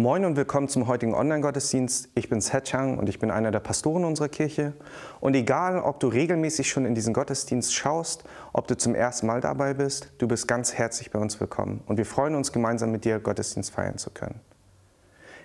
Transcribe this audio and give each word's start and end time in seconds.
Moin 0.00 0.24
und 0.24 0.36
willkommen 0.36 0.68
zum 0.68 0.86
heutigen 0.86 1.12
Online-Gottesdienst. 1.12 2.10
Ich 2.14 2.28
bin 2.28 2.40
Seth 2.40 2.66
Chang 2.66 2.98
und 2.98 3.08
ich 3.08 3.18
bin 3.18 3.32
einer 3.32 3.50
der 3.50 3.58
Pastoren 3.58 4.04
unserer 4.04 4.28
Kirche. 4.28 4.74
Und 5.18 5.34
egal, 5.34 5.80
ob 5.80 5.98
du 5.98 6.06
regelmäßig 6.06 6.70
schon 6.70 6.84
in 6.84 6.94
diesen 6.94 7.12
Gottesdienst 7.12 7.74
schaust, 7.74 8.22
ob 8.52 8.68
du 8.68 8.76
zum 8.76 8.94
ersten 8.94 9.26
Mal 9.26 9.40
dabei 9.40 9.74
bist, 9.74 10.12
du 10.18 10.28
bist 10.28 10.46
ganz 10.46 10.74
herzlich 10.74 11.10
bei 11.10 11.18
uns 11.18 11.40
willkommen. 11.40 11.82
Und 11.86 11.96
wir 11.96 12.06
freuen 12.06 12.36
uns, 12.36 12.52
gemeinsam 12.52 12.92
mit 12.92 13.04
dir 13.04 13.18
Gottesdienst 13.18 13.72
feiern 13.72 13.98
zu 13.98 14.10
können. 14.10 14.38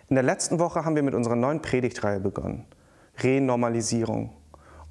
In 0.07 0.13
der 0.17 0.23
letzten 0.23 0.59
Woche 0.59 0.85
haben 0.85 0.95
wir 0.95 1.01
mit 1.01 1.15
unserer 1.15 1.35
neuen 1.35 1.63
Predigtreihe 1.63 2.20
begonnen. 2.20 2.65
Renormalisierung. 3.23 4.35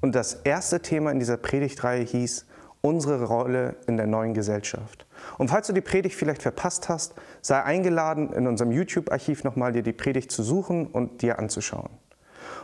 Und 0.01 0.13
das 0.13 0.33
erste 0.33 0.81
Thema 0.81 1.09
in 1.11 1.19
dieser 1.19 1.37
Predigtreihe 1.37 2.03
hieß 2.03 2.47
unsere 2.85 3.23
Rolle 3.23 3.77
in 3.87 3.95
der 3.95 4.07
neuen 4.07 4.33
Gesellschaft. 4.33 5.05
Und 5.37 5.47
falls 5.47 5.67
du 5.67 5.73
die 5.73 5.81
Predigt 5.81 6.15
vielleicht 6.15 6.41
verpasst 6.41 6.89
hast, 6.89 7.15
sei 7.41 7.63
eingeladen, 7.63 8.33
in 8.33 8.45
unserem 8.45 8.73
YouTube-Archiv 8.73 9.45
nochmal 9.45 9.71
dir 9.71 9.83
die 9.83 9.93
Predigt 9.93 10.31
zu 10.31 10.43
suchen 10.43 10.87
und 10.87 11.21
dir 11.21 11.39
anzuschauen. 11.39 11.89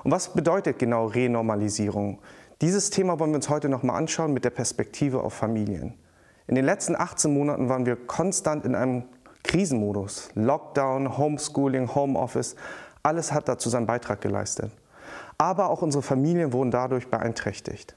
Und 0.03 0.11
was 0.11 0.33
bedeutet 0.33 0.77
genau 0.77 1.05
Renormalisierung? 1.05 2.19
Dieses 2.61 2.89
Thema 2.89 3.17
wollen 3.19 3.31
wir 3.31 3.37
uns 3.37 3.49
heute 3.49 3.69
nochmal 3.69 3.95
anschauen 3.95 4.33
mit 4.33 4.43
der 4.43 4.49
Perspektive 4.49 5.23
auf 5.23 5.33
Familien. 5.33 5.93
In 6.47 6.55
den 6.55 6.65
letzten 6.65 6.97
18 6.97 7.33
Monaten 7.33 7.69
waren 7.69 7.85
wir 7.85 7.95
konstant 7.95 8.65
in 8.65 8.75
einem 8.75 9.03
Krisenmodus. 9.43 10.31
Lockdown, 10.35 11.17
Homeschooling, 11.17 11.95
Homeoffice, 11.95 12.57
alles 13.03 13.31
hat 13.31 13.47
dazu 13.47 13.69
seinen 13.69 13.87
Beitrag 13.87 14.19
geleistet. 14.19 14.71
Aber 15.37 15.69
auch 15.69 15.81
unsere 15.81 16.03
Familien 16.03 16.51
wurden 16.51 16.71
dadurch 16.71 17.07
beeinträchtigt. 17.07 17.95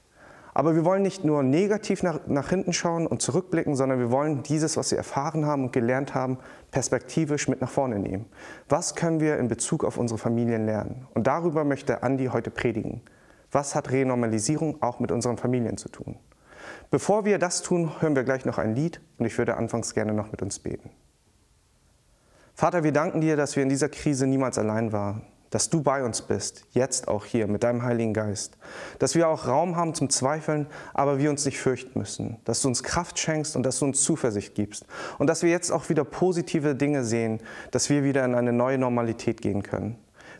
Aber 0.53 0.75
wir 0.75 0.85
wollen 0.85 1.01
nicht 1.01 1.23
nur 1.23 1.41
negativ 1.41 2.03
nach, 2.03 2.19
nach 2.27 2.49
hinten 2.49 2.73
schauen 2.73 3.07
und 3.07 3.21
zurückblicken, 3.21 3.75
sondern 3.75 3.99
wir 3.99 4.11
wollen 4.11 4.43
dieses, 4.43 4.77
was 4.77 4.91
wir 4.91 4.97
erfahren 4.97 5.45
haben 5.45 5.63
und 5.65 5.73
gelernt 5.73 6.13
haben, 6.13 6.37
perspektivisch 6.71 7.47
mit 7.47 7.61
nach 7.61 7.69
vorne 7.69 7.97
nehmen. 7.97 8.25
Was 8.69 8.95
können 8.95 9.19
wir 9.19 9.37
in 9.37 9.47
Bezug 9.47 9.83
auf 9.83 9.97
unsere 9.97 10.19
Familien 10.19 10.65
lernen? 10.65 11.07
Und 11.15 11.25
darüber 11.25 11.63
möchte 11.63 12.03
Andi 12.03 12.27
heute 12.27 12.51
predigen. 12.51 13.01
Was 13.51 13.73
hat 13.73 13.91
Renormalisierung 13.91 14.81
auch 14.81 14.99
mit 14.99 15.11
unseren 15.11 15.37
Familien 15.37 15.77
zu 15.77 15.89
tun? 15.89 16.17
Bevor 16.91 17.25
wir 17.25 17.39
das 17.39 17.61
tun, 17.63 17.91
hören 18.01 18.15
wir 18.15 18.23
gleich 18.23 18.45
noch 18.45 18.57
ein 18.59 18.75
Lied 18.75 19.01
und 19.17 19.25
ich 19.25 19.37
würde 19.37 19.57
anfangs 19.57 19.93
gerne 19.93 20.13
noch 20.13 20.31
mit 20.31 20.41
uns 20.41 20.59
beten. 20.59 20.91
Vater, 22.53 22.83
wir 22.83 22.91
danken 22.91 23.21
dir, 23.21 23.35
dass 23.35 23.55
wir 23.55 23.63
in 23.63 23.69
dieser 23.69 23.89
Krise 23.89 24.27
niemals 24.27 24.59
allein 24.59 24.91
waren 24.91 25.23
dass 25.53 25.69
du 25.69 25.83
bei 25.83 26.03
uns 26.03 26.23
bist, 26.23 26.65
jetzt 26.71 27.07
auch 27.07 27.25
hier 27.25 27.45
mit 27.45 27.61
deinem 27.61 27.83
Heiligen 27.83 28.11
Geist. 28.11 28.57
Dass 28.97 29.13
wir 29.13 29.27
auch 29.27 29.47
Raum 29.47 29.75
haben 29.75 29.93
zum 29.93 30.09
Zweifeln, 30.09 30.65
aber 30.95 31.19
wir 31.19 31.29
uns 31.29 31.45
nicht 31.45 31.59
fürchten 31.59 31.99
müssen. 31.99 32.37
Dass 32.43 32.63
du 32.63 32.69
uns 32.69 32.81
Kraft 32.81 33.19
schenkst 33.19 33.55
und 33.55 33.63
dass 33.63 33.77
du 33.77 33.85
uns 33.85 34.01
Zuversicht 34.01 34.55
gibst. 34.55 34.87
Und 35.19 35.27
dass 35.27 35.43
wir 35.43 35.51
jetzt 35.51 35.69
auch 35.69 35.89
wieder 35.89 36.05
positive 36.05 36.73
Dinge 36.73 37.03
sehen, 37.03 37.39
dass 37.69 37.91
wir 37.91 38.03
wieder 38.03 38.25
in 38.25 38.33
eine 38.33 38.51
neue 38.51 38.79
Normalität 38.79 39.41
gehen 39.41 39.61
können. 39.61 39.97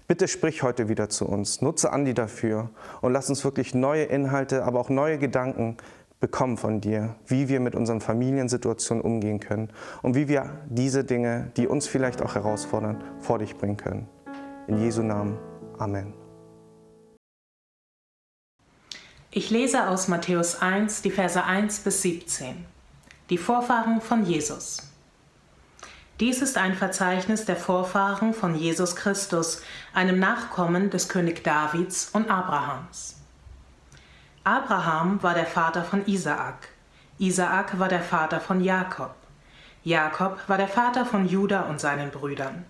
Bitte 0.08 0.28
sprich 0.28 0.64
heute 0.64 0.90
wieder 0.90 1.10
zu 1.10 1.28
uns, 1.28 1.62
nutze 1.62 1.94
Andi 1.94 2.16
dafür 2.16 2.72
und 3.02 3.14
lass 3.14 3.30
uns 3.30 3.44
wirklich 3.46 3.76
neue 3.76 4.06
Inhalte, 4.06 4.64
aber 4.64 4.80
auch 4.80 4.90
neue 4.90 5.20
Gedanken 5.20 5.78
bekommen 6.22 6.58
von 6.58 6.82
dir, 6.82 7.16
wie 7.28 7.50
wir 7.50 7.60
mit 7.60 7.76
unseren 7.76 8.02
Familiensituationen 8.02 9.04
umgehen 9.04 9.40
können 9.40 9.70
und 10.02 10.16
wie 10.16 10.28
wir 10.28 10.50
diese 10.70 11.04
Dinge, 11.04 11.52
die 11.56 11.68
uns 11.68 11.86
vielleicht 11.86 12.24
auch 12.24 12.34
herausfordern, 12.34 13.04
vor 13.20 13.38
dich 13.38 13.56
bringen 13.60 13.78
können. 13.78 14.08
In 14.68 14.80
Jesu 14.80 15.04
Namen. 15.04 15.38
Amen. 15.78 16.14
Ich 19.30 19.50
lese 19.50 19.90
aus 19.90 20.08
Matthäus 20.08 20.62
1 20.62 21.02
die 21.02 21.12
Verse 21.12 21.44
1 21.44 21.80
bis 21.80 22.02
17. 22.02 22.66
Die 23.30 23.38
Vorfahren 23.38 24.00
von 24.00 24.26
Jesus. 24.26 24.90
Dies 26.20 26.42
ist 26.42 26.58
ein 26.58 26.76
Verzeichnis 26.76 27.44
der 27.44 27.58
Vorfahren 27.58 28.34
von 28.34 28.56
Jesus 28.56 28.96
Christus, 28.96 29.62
einem 29.94 30.20
Nachkommen 30.20 30.90
des 30.90 31.10
König 31.10 31.44
Davids 31.44 32.10
und 32.14 32.30
Abrahams. 32.30 33.18
Abraham 34.46 35.22
war 35.24 35.34
der 35.34 35.48
Vater 35.48 35.84
von 35.84 36.06
Isaak. 36.06 36.70
Isaak 37.18 37.80
war 37.80 37.90
der 37.90 38.02
Vater 38.02 38.40
von 38.40 38.62
Jakob. 38.62 39.16
Jakob 39.84 40.38
war 40.48 40.58
der 40.58 40.70
Vater 40.70 41.06
von 41.06 41.28
Juda 41.28 41.64
und 41.64 41.82
seinen 41.82 42.12
Brüdern. 42.12 42.66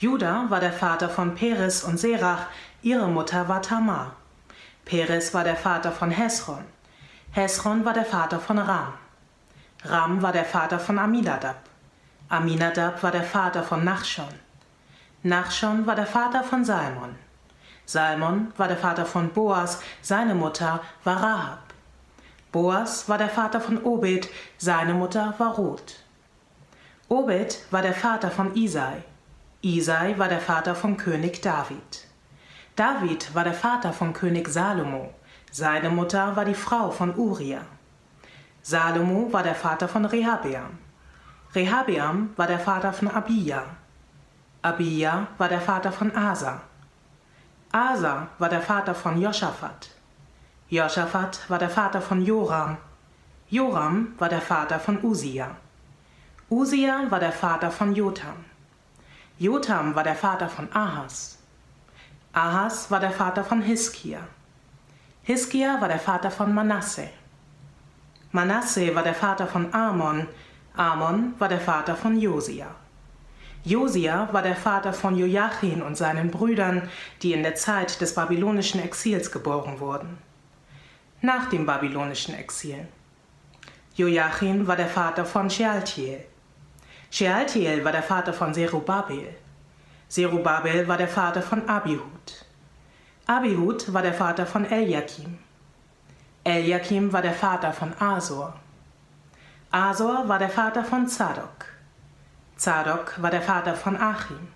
Juda 0.00 0.46
war 0.48 0.60
der 0.60 0.72
Vater 0.72 1.10
von 1.10 1.34
Peres 1.34 1.84
und 1.84 1.98
Serach, 1.98 2.46
ihre 2.80 3.06
Mutter 3.06 3.48
war 3.48 3.60
Tamar. 3.60 4.16
Peres 4.86 5.34
war 5.34 5.44
der 5.44 5.56
Vater 5.56 5.92
von 5.92 6.10
Hesron. 6.10 6.64
Hesron 7.32 7.84
war 7.84 7.92
der 7.92 8.06
Vater 8.06 8.40
von 8.40 8.56
Ram. 8.56 8.94
Ram 9.84 10.22
war 10.22 10.32
der 10.32 10.46
Vater 10.46 10.78
von 10.78 10.98
Aminadab. 10.98 11.58
Aminadab 12.30 13.02
war 13.02 13.10
der 13.10 13.24
Vater 13.24 13.62
von 13.62 13.84
Nachschon. 13.84 14.32
Nachschon 15.22 15.86
war 15.86 15.96
der 15.96 16.06
Vater 16.06 16.44
von 16.44 16.64
Salmon. 16.64 17.14
Salmon 17.84 18.54
war 18.56 18.68
der 18.68 18.78
Vater 18.78 19.04
von 19.04 19.28
Boas, 19.28 19.82
seine 20.00 20.34
Mutter 20.34 20.80
war 21.04 21.22
Rahab. 21.22 21.74
Boas 22.52 23.06
war 23.06 23.18
der 23.18 23.28
Vater 23.28 23.60
von 23.60 23.76
Obed, 23.82 24.30
seine 24.56 24.94
Mutter 24.94 25.34
war 25.36 25.56
Ruth. 25.56 25.96
Obed 27.10 27.58
war 27.70 27.82
der 27.82 27.92
Vater 27.92 28.30
von 28.30 28.56
Isai. 28.56 29.04
Isai 29.62 30.18
war 30.18 30.28
der 30.28 30.40
Vater 30.40 30.74
von 30.74 30.96
König 30.96 31.42
David. 31.42 32.06
David 32.76 33.34
war 33.34 33.44
der 33.44 33.52
Vater 33.52 33.92
von 33.92 34.14
König 34.14 34.48
Salomo. 34.48 35.12
Seine 35.50 35.90
Mutter 35.90 36.34
war 36.34 36.46
die 36.46 36.54
Frau 36.54 36.90
von 36.90 37.14
Uria. 37.14 37.60
Salomo 38.62 39.30
war 39.30 39.42
der 39.42 39.54
Vater 39.54 39.86
von 39.86 40.06
Rehabeam. 40.06 40.78
Rehabeam 41.54 42.30
war 42.36 42.46
der 42.46 42.58
Vater 42.58 42.94
von 42.94 43.08
Abia. 43.08 43.64
Abia 44.62 45.26
war 45.36 45.48
der 45.50 45.60
Vater 45.60 45.92
von 45.92 46.16
Asa. 46.16 46.62
Asa 47.70 48.28
war 48.38 48.48
der 48.48 48.62
Vater 48.62 48.94
von 48.94 49.20
Josaphat. 49.20 49.90
Josaphat 50.70 51.50
war 51.50 51.58
der 51.58 51.68
Vater 51.68 52.00
von 52.00 52.22
Joram. 52.22 52.78
Joram 53.50 54.14
war 54.18 54.30
der 54.30 54.40
Vater 54.40 54.80
von 54.80 55.04
Usia. 55.04 55.54
Usia 56.48 57.10
war 57.10 57.20
der 57.20 57.32
Vater 57.32 57.70
von 57.70 57.94
Jotham. 57.94 58.49
Jotham 59.40 59.94
war 59.94 60.04
der 60.04 60.16
Vater 60.16 60.50
von 60.50 60.70
Ahas. 60.70 61.38
Ahas 62.34 62.90
war 62.90 63.00
der 63.00 63.10
Vater 63.10 63.42
von 63.42 63.62
Hiskia. 63.62 64.20
Hiskia 65.22 65.80
war 65.80 65.88
der 65.88 65.98
Vater 65.98 66.30
von 66.30 66.52
Manasse. 66.52 67.08
Manasse 68.32 68.94
war 68.94 69.02
der 69.02 69.14
Vater 69.14 69.46
von 69.46 69.72
Amon. 69.72 70.26
Amon 70.76 71.32
war 71.38 71.48
der 71.48 71.58
Vater 71.58 71.96
von 71.96 72.20
Josia. 72.20 72.66
Josia 73.64 74.28
war 74.30 74.42
der 74.42 74.56
Vater 74.56 74.92
von 74.92 75.16
Joachim 75.16 75.80
und 75.80 75.96
seinen 75.96 76.30
Brüdern, 76.30 76.90
die 77.22 77.32
in 77.32 77.42
der 77.42 77.54
Zeit 77.54 77.98
des 78.02 78.14
babylonischen 78.14 78.82
Exils 78.82 79.32
geboren 79.32 79.80
wurden. 79.80 80.18
Nach 81.22 81.48
dem 81.48 81.64
babylonischen 81.64 82.34
Exil. 82.34 82.86
Joachim 83.94 84.66
war 84.66 84.76
der 84.76 84.88
Vater 84.88 85.24
von 85.24 85.48
Shealtiel. 85.48 86.26
Shealtiel 87.12 87.84
war 87.84 87.90
der 87.90 88.04
Vater 88.04 88.32
von 88.32 88.54
Zerubabel. 88.54 89.34
Zerubabel 90.08 90.86
war 90.86 90.96
der 90.96 91.08
Vater 91.08 91.42
von 91.42 91.68
Abihud. 91.68 92.46
Abihud 93.26 93.92
war 93.92 94.02
der 94.02 94.14
Vater 94.14 94.46
von 94.46 94.64
Eliakim. 94.64 95.38
Eliakim 96.44 97.12
war 97.12 97.22
der 97.22 97.34
Vater 97.34 97.72
von 97.72 97.92
Asor. 98.00 98.54
Asor 99.72 100.28
war 100.28 100.38
der 100.38 100.50
Vater 100.50 100.84
von 100.84 101.08
Zadok. 101.08 101.66
Zadok 102.56 103.20
war 103.20 103.30
der 103.30 103.42
Vater 103.42 103.74
von 103.74 103.96
Achim. 103.96 104.46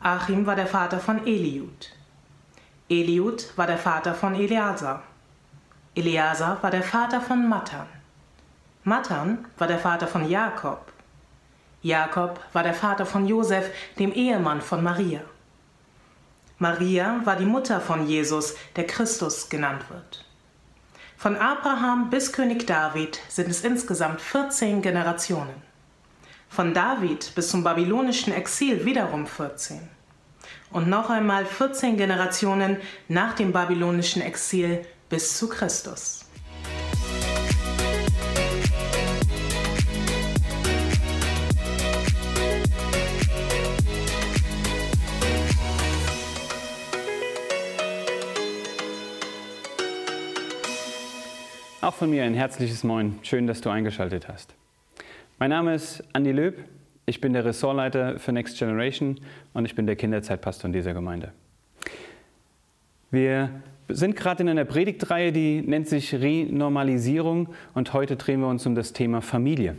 Achim 0.00 0.46
war 0.46 0.56
der 0.56 0.66
Vater 0.66 0.98
von 0.98 1.24
Eliud. 1.26 1.92
Eliud 2.88 3.52
war 3.56 3.68
der 3.68 3.78
Vater 3.78 4.14
von 4.14 4.34
Eleazar. 4.34 5.04
Eleazar 5.94 6.60
war 6.60 6.70
der 6.72 6.82
Vater 6.82 7.20
von 7.20 7.48
Matan. 7.48 7.86
Matan 8.82 9.46
war 9.58 9.68
der 9.68 9.78
Vater 9.78 10.08
von 10.08 10.28
Jakob. 10.28 10.92
Jakob 11.82 12.40
war 12.52 12.62
der 12.62 12.74
Vater 12.74 13.06
von 13.06 13.26
Josef, 13.26 13.70
dem 13.98 14.12
Ehemann 14.12 14.60
von 14.60 14.82
Maria. 14.82 15.20
Maria 16.58 17.20
war 17.24 17.36
die 17.36 17.44
Mutter 17.44 17.80
von 17.80 18.08
Jesus, 18.08 18.56
der 18.74 18.86
Christus 18.86 19.48
genannt 19.48 19.84
wird. 19.90 20.24
Von 21.16 21.36
Abraham 21.36 22.10
bis 22.10 22.32
König 22.32 22.66
David 22.66 23.20
sind 23.28 23.48
es 23.48 23.64
insgesamt 23.64 24.20
14 24.20 24.82
Generationen. 24.82 25.62
Von 26.48 26.74
David 26.74 27.32
bis 27.34 27.50
zum 27.50 27.62
babylonischen 27.62 28.32
Exil 28.32 28.84
wiederum 28.84 29.26
14. 29.26 29.80
Und 30.70 30.88
noch 30.88 31.10
einmal 31.10 31.46
14 31.46 31.96
Generationen 31.96 32.78
nach 33.06 33.34
dem 33.34 33.52
babylonischen 33.52 34.22
Exil 34.22 34.84
bis 35.08 35.38
zu 35.38 35.48
Christus. 35.48 36.27
Auch 51.88 51.94
von 51.94 52.10
mir 52.10 52.24
ein 52.24 52.34
herzliches 52.34 52.84
Moin. 52.84 53.18
Schön, 53.22 53.46
dass 53.46 53.62
du 53.62 53.70
eingeschaltet 53.70 54.28
hast. 54.28 54.54
Mein 55.38 55.48
Name 55.48 55.74
ist 55.74 56.04
Andi 56.12 56.32
Löb. 56.32 56.58
Ich 57.06 57.22
bin 57.22 57.32
der 57.32 57.46
Ressortleiter 57.46 58.18
für 58.18 58.30
Next 58.30 58.58
Generation 58.58 59.18
und 59.54 59.64
ich 59.64 59.74
bin 59.74 59.86
der 59.86 59.96
Kinderzeitpastor 59.96 60.66
in 60.66 60.74
dieser 60.74 60.92
Gemeinde. 60.92 61.32
Wir 63.10 63.62
sind 63.88 64.16
gerade 64.16 64.42
in 64.42 64.50
einer 64.50 64.66
Predigtreihe, 64.66 65.32
die 65.32 65.62
nennt 65.62 65.88
sich 65.88 66.14
Renormalisierung 66.14 67.54
und 67.72 67.94
heute 67.94 68.16
drehen 68.16 68.40
wir 68.40 68.48
uns 68.48 68.66
um 68.66 68.74
das 68.74 68.92
Thema 68.92 69.22
Familie. 69.22 69.74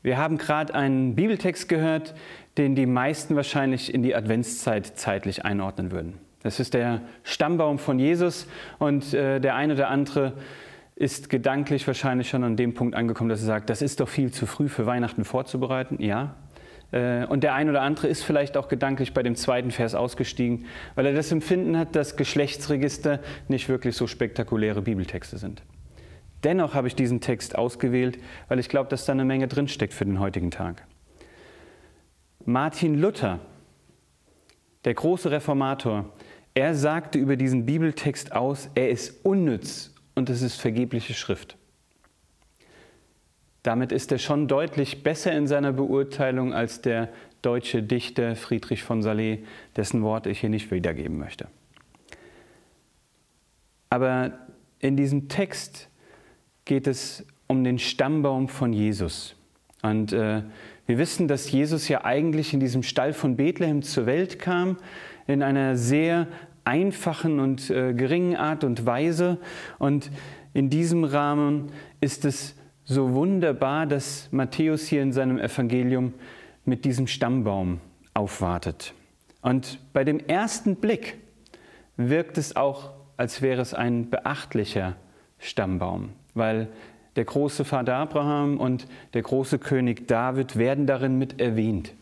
Wir 0.00 0.16
haben 0.16 0.38
gerade 0.38 0.74
einen 0.74 1.16
Bibeltext 1.16 1.68
gehört, 1.68 2.14
den 2.56 2.74
die 2.74 2.86
meisten 2.86 3.36
wahrscheinlich 3.36 3.92
in 3.92 4.02
die 4.02 4.14
Adventszeit 4.14 4.86
zeitlich 4.86 5.44
einordnen 5.44 5.90
würden. 5.92 6.29
Das 6.42 6.58
ist 6.58 6.74
der 6.74 7.02
Stammbaum 7.22 7.78
von 7.78 7.98
Jesus 7.98 8.46
und 8.78 9.12
äh, 9.12 9.40
der 9.40 9.54
eine 9.56 9.74
oder 9.74 9.88
andere 9.88 10.34
ist 10.96 11.30
gedanklich 11.30 11.86
wahrscheinlich 11.86 12.28
schon 12.28 12.44
an 12.44 12.56
dem 12.56 12.74
Punkt 12.74 12.94
angekommen, 12.94 13.30
dass 13.30 13.40
er 13.40 13.46
sagt, 13.46 13.70
das 13.70 13.82
ist 13.82 14.00
doch 14.00 14.08
viel 14.08 14.32
zu 14.32 14.46
früh 14.46 14.68
für 14.68 14.86
Weihnachten 14.86 15.24
vorzubereiten. 15.24 16.02
Ja. 16.02 16.34
Äh, 16.92 17.24
und 17.26 17.42
der 17.42 17.54
eine 17.54 17.70
oder 17.70 17.82
andere 17.82 18.06
ist 18.08 18.22
vielleicht 18.22 18.56
auch 18.56 18.68
gedanklich 18.68 19.14
bei 19.14 19.22
dem 19.22 19.34
zweiten 19.34 19.70
Vers 19.70 19.94
ausgestiegen, 19.94 20.66
weil 20.94 21.06
er 21.06 21.12
das 21.12 21.32
Empfinden 21.32 21.76
hat, 21.78 21.94
dass 21.96 22.16
Geschlechtsregister 22.16 23.20
nicht 23.48 23.68
wirklich 23.68 23.96
so 23.96 24.06
spektakuläre 24.06 24.82
Bibeltexte 24.82 25.38
sind. 25.38 25.62
Dennoch 26.44 26.74
habe 26.74 26.88
ich 26.88 26.94
diesen 26.94 27.20
Text 27.20 27.56
ausgewählt, 27.56 28.18
weil 28.48 28.58
ich 28.58 28.68
glaube, 28.68 28.88
dass 28.88 29.04
da 29.04 29.12
eine 29.12 29.24
Menge 29.24 29.46
drinsteckt 29.46 29.92
für 29.92 30.06
den 30.06 30.20
heutigen 30.20 30.50
Tag. 30.50 30.86
Martin 32.46 32.98
Luther, 32.98 33.40
der 34.84 34.94
große 34.94 35.30
Reformator, 35.30 36.06
er 36.54 36.74
sagte 36.74 37.18
über 37.18 37.36
diesen 37.36 37.66
Bibeltext 37.66 38.32
aus, 38.32 38.68
er 38.74 38.90
ist 38.90 39.24
unnütz 39.24 39.94
und 40.14 40.30
es 40.30 40.42
ist 40.42 40.60
vergebliche 40.60 41.14
Schrift. 41.14 41.56
Damit 43.62 43.92
ist 43.92 44.10
er 44.10 44.18
schon 44.18 44.48
deutlich 44.48 45.02
besser 45.02 45.32
in 45.32 45.46
seiner 45.46 45.72
Beurteilung 45.72 46.54
als 46.54 46.80
der 46.80 47.10
deutsche 47.42 47.82
Dichter 47.82 48.36
Friedrich 48.36 48.82
von 48.82 49.02
Salé, 49.02 49.40
dessen 49.76 50.02
Wort 50.02 50.26
ich 50.26 50.40
hier 50.40 50.48
nicht 50.48 50.70
wiedergeben 50.70 51.18
möchte. 51.18 51.48
Aber 53.90 54.32
in 54.78 54.96
diesem 54.96 55.28
Text 55.28 55.88
geht 56.64 56.86
es 56.86 57.26
um 57.48 57.64
den 57.64 57.78
Stammbaum 57.78 58.48
von 58.48 58.72
Jesus. 58.72 59.34
Und 59.82 60.12
äh, 60.12 60.42
wir 60.86 60.98
wissen, 60.98 61.28
dass 61.28 61.50
Jesus 61.50 61.88
ja 61.88 62.04
eigentlich 62.04 62.54
in 62.54 62.60
diesem 62.60 62.82
Stall 62.82 63.12
von 63.12 63.36
Bethlehem 63.36 63.82
zur 63.82 64.06
Welt 64.06 64.38
kam, 64.38 64.76
in 65.30 65.42
einer 65.42 65.76
sehr 65.76 66.26
einfachen 66.64 67.40
und 67.40 67.70
äh, 67.70 67.94
geringen 67.94 68.36
Art 68.36 68.64
und 68.64 68.84
Weise. 68.86 69.38
Und 69.78 70.10
in 70.52 70.70
diesem 70.70 71.04
Rahmen 71.04 71.72
ist 72.00 72.24
es 72.24 72.54
so 72.84 73.14
wunderbar, 73.14 73.86
dass 73.86 74.28
Matthäus 74.30 74.86
hier 74.86 75.02
in 75.02 75.12
seinem 75.12 75.38
Evangelium 75.38 76.14
mit 76.64 76.84
diesem 76.84 77.06
Stammbaum 77.06 77.80
aufwartet. 78.14 78.94
Und 79.42 79.78
bei 79.92 80.04
dem 80.04 80.20
ersten 80.20 80.76
Blick 80.76 81.16
wirkt 81.96 82.36
es 82.36 82.56
auch, 82.56 82.90
als 83.16 83.42
wäre 83.42 83.62
es 83.62 83.74
ein 83.74 84.10
beachtlicher 84.10 84.96
Stammbaum 85.38 86.10
weil 86.34 86.68
der 87.16 87.24
große 87.24 87.64
Vater 87.64 87.96
Abraham 87.96 88.58
und 88.58 88.86
der 89.14 89.22
große 89.22 89.58
König 89.58 90.06
David 90.06 90.56
werden 90.56 90.86
darin 90.86 91.18
mit 91.18 91.40
erwähnt. 91.40 91.92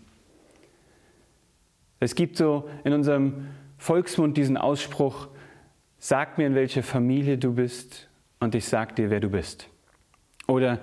Es 2.01 2.15
gibt 2.15 2.37
so 2.37 2.69
in 2.85 2.93
unserem 2.93 3.49
Volksmund 3.77 4.37
diesen 4.37 4.57
Ausspruch, 4.57 5.29
sag 5.99 6.39
mir, 6.39 6.47
in 6.47 6.55
welcher 6.55 6.83
Familie 6.83 7.39
du 7.39 7.55
bist 7.55 8.09
und 8.41 8.55
ich 8.55 8.67
sag 8.67 8.97
dir, 8.97 9.11
wer 9.11 9.21
du 9.21 9.31
bist. 9.31 9.69
Oder 10.47 10.79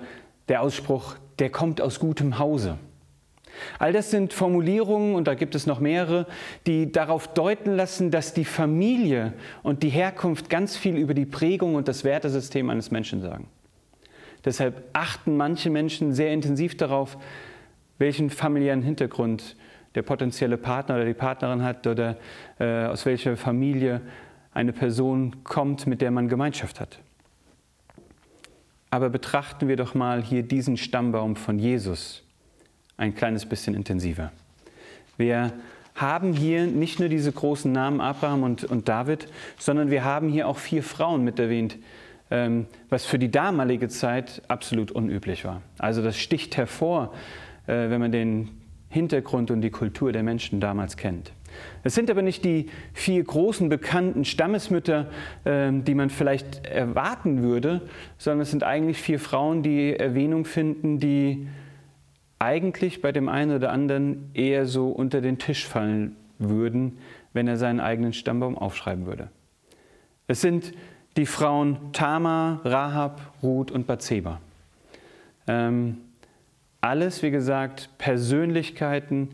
der 0.48 0.62
Ausspruch, 0.62 1.16
der 1.38 1.50
kommt 1.50 1.80
aus 1.80 1.98
gutem 1.98 2.38
Hause. 2.38 2.78
All 3.78 3.92
das 3.92 4.10
sind 4.10 4.34
Formulierungen, 4.34 5.14
und 5.14 5.28
da 5.28 5.34
gibt 5.34 5.54
es 5.54 5.66
noch 5.66 5.80
mehrere, 5.80 6.26
die 6.66 6.92
darauf 6.92 7.28
deuten 7.28 7.74
lassen, 7.74 8.10
dass 8.10 8.34
die 8.34 8.44
Familie 8.44 9.32
und 9.62 9.82
die 9.82 9.88
Herkunft 9.88 10.50
ganz 10.50 10.76
viel 10.76 10.96
über 10.96 11.14
die 11.14 11.24
Prägung 11.24 11.74
und 11.74 11.88
das 11.88 12.04
Wertesystem 12.04 12.68
eines 12.68 12.90
Menschen 12.90 13.22
sagen. 13.22 13.48
Deshalb 14.44 14.84
achten 14.92 15.36
manche 15.36 15.70
Menschen 15.70 16.12
sehr 16.12 16.32
intensiv 16.32 16.76
darauf, 16.76 17.16
welchen 17.98 18.28
familiären 18.28 18.82
Hintergrund 18.82 19.56
der 19.96 20.02
potenzielle 20.02 20.58
Partner 20.58 20.96
oder 20.96 21.06
die 21.06 21.14
Partnerin 21.14 21.64
hat 21.64 21.86
oder 21.86 22.16
äh, 22.60 22.84
aus 22.84 23.06
welcher 23.06 23.36
Familie 23.36 24.02
eine 24.52 24.72
Person 24.72 25.42
kommt, 25.42 25.86
mit 25.86 26.00
der 26.00 26.10
man 26.10 26.28
Gemeinschaft 26.28 26.80
hat. 26.80 26.98
Aber 28.90 29.10
betrachten 29.10 29.68
wir 29.68 29.76
doch 29.76 29.94
mal 29.94 30.22
hier 30.22 30.42
diesen 30.42 30.76
Stammbaum 30.76 31.34
von 31.34 31.58
Jesus 31.58 32.22
ein 32.96 33.14
kleines 33.14 33.46
bisschen 33.46 33.74
intensiver. 33.74 34.32
Wir 35.16 35.52
haben 35.94 36.34
hier 36.34 36.66
nicht 36.66 37.00
nur 37.00 37.08
diese 37.08 37.32
großen 37.32 37.72
Namen 37.72 38.00
Abraham 38.00 38.42
und, 38.42 38.64
und 38.64 38.88
David, 38.88 39.28
sondern 39.58 39.90
wir 39.90 40.04
haben 40.04 40.28
hier 40.28 40.46
auch 40.46 40.58
vier 40.58 40.82
Frauen 40.82 41.24
mit 41.24 41.38
erwähnt, 41.38 41.78
ähm, 42.30 42.66
was 42.90 43.06
für 43.06 43.18
die 43.18 43.30
damalige 43.30 43.88
Zeit 43.88 44.42
absolut 44.48 44.90
unüblich 44.90 45.44
war. 45.46 45.62
Also 45.78 46.02
das 46.02 46.18
sticht 46.18 46.56
hervor, 46.58 47.14
äh, 47.66 47.88
wenn 47.88 48.00
man 48.00 48.12
den 48.12 48.50
Hintergrund 48.96 49.50
und 49.50 49.60
die 49.60 49.70
Kultur 49.70 50.10
der 50.12 50.22
Menschen 50.22 50.58
damals 50.58 50.96
kennt. 50.96 51.32
Es 51.84 51.94
sind 51.94 52.10
aber 52.10 52.22
nicht 52.22 52.44
die 52.44 52.66
vier 52.92 53.22
großen 53.22 53.68
bekannten 53.68 54.24
Stammesmütter, 54.24 55.10
ähm, 55.44 55.84
die 55.84 55.94
man 55.94 56.10
vielleicht 56.10 56.66
erwarten 56.66 57.42
würde, 57.42 57.82
sondern 58.18 58.40
es 58.40 58.50
sind 58.50 58.64
eigentlich 58.64 58.98
vier 58.98 59.20
Frauen, 59.20 59.62
die 59.62 59.94
Erwähnung 59.94 60.44
finden, 60.44 60.98
die 60.98 61.46
eigentlich 62.38 63.00
bei 63.02 63.12
dem 63.12 63.28
einen 63.28 63.54
oder 63.54 63.70
anderen 63.70 64.30
eher 64.34 64.66
so 64.66 64.88
unter 64.88 65.20
den 65.20 65.38
Tisch 65.38 65.66
fallen 65.66 66.16
würden, 66.38 66.98
wenn 67.32 67.48
er 67.48 67.56
seinen 67.56 67.80
eigenen 67.80 68.12
Stammbaum 68.12 68.56
aufschreiben 68.58 69.06
würde. 69.06 69.28
Es 70.26 70.40
sind 70.40 70.72
die 71.16 71.26
Frauen 71.26 71.78
Tama, 71.92 72.60
Rahab, 72.64 73.32
Ruth 73.42 73.70
und 73.70 73.86
Bathseba. 73.86 74.40
Ähm, 75.46 75.98
alles, 76.86 77.22
wie 77.22 77.30
gesagt, 77.30 77.90
Persönlichkeiten, 77.98 79.30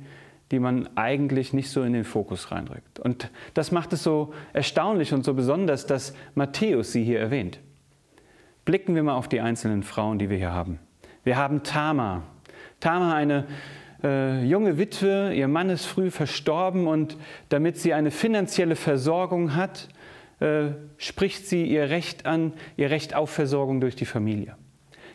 die 0.51 0.59
man 0.59 0.89
eigentlich 0.97 1.53
nicht 1.53 1.71
so 1.71 1.83
in 1.83 1.93
den 1.93 2.05
Fokus 2.05 2.51
reinrückt. 2.51 2.99
Und 2.99 3.31
das 3.55 3.73
macht 3.73 3.93
es 3.93 4.03
so 4.03 4.35
erstaunlich 4.53 5.13
und 5.13 5.25
so 5.25 5.35
besonders, 5.35 5.87
dass 5.87 6.15
Matthäus 6.35 6.93
sie 6.93 7.05
hier 7.05 7.21
erwähnt. 7.21 7.59
Blicken 8.65 8.95
wir 8.95 9.03
mal 9.03 9.15
auf 9.15 9.29
die 9.29 9.41
einzelnen 9.41 9.83
Frauen, 9.83 10.19
die 10.19 10.31
wir 10.31 10.37
hier 10.37 10.53
haben. 10.53 10.79
Wir 11.25 11.37
haben 11.37 11.63
Tama, 11.63 12.23
Tamar, 12.81 13.15
eine 13.15 13.47
äh, 14.03 14.45
junge 14.45 14.79
Witwe, 14.79 15.33
ihr 15.35 15.49
Mann 15.49 15.71
ist 15.71 15.87
früh 15.87 16.11
verstorben 16.11 16.87
und 16.87 17.17
damit 17.49 17.79
sie 17.79 17.95
eine 17.95 18.11
finanzielle 18.11 18.77
Versorgung 18.77 19.55
hat, 19.55 19.89
äh, 20.41 20.73
spricht 20.97 21.47
sie 21.47 21.65
ihr 21.65 21.91
Recht 21.91 22.27
an, 22.27 22.53
ihr 22.77 22.91
Recht 22.91 23.15
auf 23.15 23.31
Versorgung 23.31 23.81
durch 23.81 23.95
die 23.95 24.07
Familie. 24.07 24.57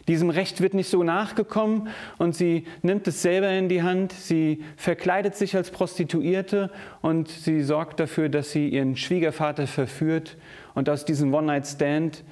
Diesem 0.08 0.30
Recht 0.30 0.62
wird 0.62 0.74
nicht 0.74 0.90
so 0.90 1.04
nachgekommen 1.04 1.90
und 2.18 2.34
sie 2.34 2.66
nimmt 2.82 3.08
es 3.08 3.22
selber 3.22 3.50
in 3.50 3.68
die 3.68 3.84
Hand. 3.84 4.14
Sie 4.14 4.64
verkleidet 4.78 5.36
sich 5.36 5.56
als 5.56 5.70
Prostituierte 5.70 6.72
und 7.02 7.28
sie 7.28 7.62
sorgt 7.62 8.00
dafür, 8.00 8.30
dass 8.30 8.52
sie 8.52 8.70
ihren 8.70 8.96
Schwiegervater 8.96 9.68
verführt. 9.68 10.38
Und 10.76 10.90
aus 10.90 11.04
diesem 11.04 11.34
One-Night-Stand 11.34 12.24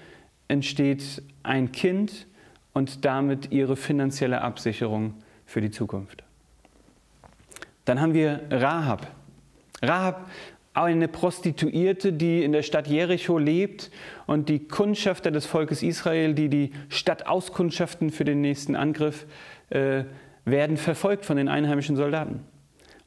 entsteht 0.47 1.21
ein 1.43 1.71
Kind 1.73 2.27
und 2.73 3.03
damit 3.03 3.51
ihre 3.51 3.75
finanzielle 3.75 4.41
Absicherung 4.41 5.15
für 5.45 5.59
die 5.59 5.71
Zukunft. 5.71 6.23
Dann 7.83 7.99
haben 7.99 8.13
wir 8.13 8.41
Rahab. 8.49 9.07
Rahab, 9.81 10.29
eine 10.75 11.07
Prostituierte, 11.07 12.13
die 12.13 12.43
in 12.43 12.51
der 12.51 12.61
Stadt 12.61 12.87
Jericho 12.87 13.37
lebt 13.37 13.91
und 14.27 14.49
die 14.49 14.67
Kundschafter 14.67 15.31
des 15.31 15.45
Volkes 15.45 15.81
Israel, 15.81 16.33
die 16.33 16.49
die 16.49 16.71
Stadt 16.89 17.27
auskundschaften 17.27 18.11
für 18.11 18.25
den 18.25 18.41
nächsten 18.41 18.75
Angriff, 18.75 19.25
äh, 19.69 20.03
werden 20.43 20.77
verfolgt 20.77 21.25
von 21.25 21.37
den 21.37 21.47
einheimischen 21.47 21.95
Soldaten. 21.95 22.41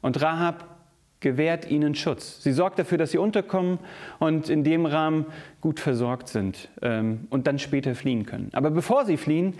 Und 0.01 0.21
Rahab 0.21 0.79
gewährt 1.19 1.69
ihnen 1.69 1.95
Schutz. 1.95 2.41
Sie 2.41 2.53
sorgt 2.53 2.79
dafür, 2.79 2.97
dass 2.97 3.11
sie 3.11 3.17
unterkommen 3.17 3.79
und 4.19 4.49
in 4.49 4.63
dem 4.63 4.85
Rahmen 4.85 5.25
gut 5.61 5.79
versorgt 5.79 6.29
sind 6.29 6.69
ähm, 6.81 7.27
und 7.29 7.47
dann 7.47 7.59
später 7.59 7.95
fliehen 7.95 8.25
können. 8.25 8.49
Aber 8.53 8.71
bevor 8.71 9.05
sie 9.05 9.17
fliehen, 9.17 9.55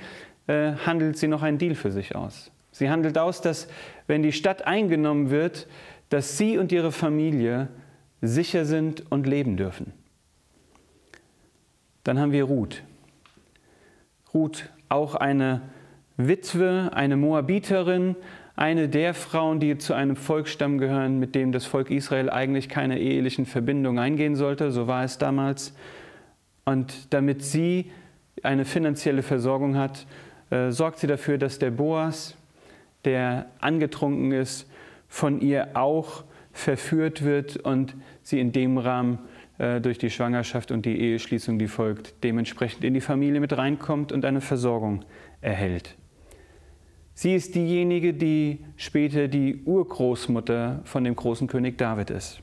äh, 0.48 0.74
handelt 0.86 1.18
sie 1.18 1.28
noch 1.28 1.44
einen 1.44 1.58
Deal 1.58 1.76
für 1.76 1.92
sich 1.92 2.16
aus. 2.16 2.52
Sie 2.72 2.90
handelt 2.90 3.18
aus, 3.18 3.42
dass 3.42 3.68
wenn 4.08 4.24
die 4.24 4.32
Stadt 4.32 4.66
eingenommen 4.66 5.30
wird, 5.32 5.68
dass 6.10 6.38
sie 6.38 6.58
und 6.58 6.72
ihre 6.72 6.92
Familie 6.92 7.68
sicher 8.22 8.66
sind 8.66 9.12
und 9.12 9.28
leben 9.28 9.58
dürfen. 9.58 9.94
Dann 12.04 12.20
haben 12.20 12.32
wir 12.32 12.44
Ruth. 12.46 12.84
Ruth, 14.34 14.70
auch 14.90 15.16
eine 15.16 15.62
Witwe, 16.18 16.92
eine 16.94 17.18
Moabiterin, 17.18 18.16
eine 18.56 18.90
der 18.90 19.14
Frauen, 19.14 19.60
die 19.60 19.78
zu 19.78 19.94
einem 19.94 20.18
Volksstamm 20.18 20.80
gehören, 20.80 21.18
mit 21.20 21.34
dem 21.34 21.52
das 21.52 21.66
Volk 21.66 21.90
Israel 21.92 22.30
eigentlich 22.30 22.68
keine 22.68 23.00
ehelichen 23.00 23.46
Verbindungen 23.46 24.00
eingehen 24.00 24.36
sollte, 24.36 24.72
so 24.72 24.86
war 24.88 25.04
es 25.04 25.18
damals. 25.18 25.74
Und 26.66 27.14
damit 27.14 27.44
sie 27.44 27.92
eine 28.44 28.66
finanzielle 28.66 29.24
Versorgung 29.24 29.78
hat, 29.78 30.06
äh, 30.50 30.72
sorgt 30.72 31.00
sie 31.00 31.08
dafür, 31.08 31.38
dass 31.38 31.60
der 31.60 31.72
Boas, 31.72 32.36
der 33.06 33.46
angetrunken 33.60 34.32
ist, 34.32 34.70
von 35.08 35.40
ihr 35.40 35.70
auch 35.76 36.24
verführt 36.60 37.24
wird 37.24 37.58
und 37.58 37.96
sie 38.22 38.40
in 38.40 38.52
dem 38.52 38.78
Rahmen 38.78 39.20
äh, 39.58 39.82
durch 39.82 39.98
die 39.98 40.10
Schwangerschaft 40.10 40.72
und 40.72 40.86
die 40.86 41.00
Eheschließung, 41.00 41.58
die 41.58 41.68
folgt, 41.68 42.24
dementsprechend 42.24 42.84
in 42.84 42.94
die 42.94 43.02
Familie 43.02 43.40
mit 43.40 43.58
reinkommt 43.58 44.12
und 44.12 44.26
eine 44.26 44.42
Versorgung 44.42 45.06
erhält. 45.42 45.96
Sie 47.14 47.36
ist 47.36 47.56
diejenige, 47.56 48.14
die 48.14 48.60
später 48.78 49.28
die 49.28 49.64
Urgroßmutter 49.66 50.82
von 50.86 51.04
dem 51.04 51.16
großen 51.16 51.48
König 51.48 51.78
David 51.78 52.12
ist. 52.12 52.42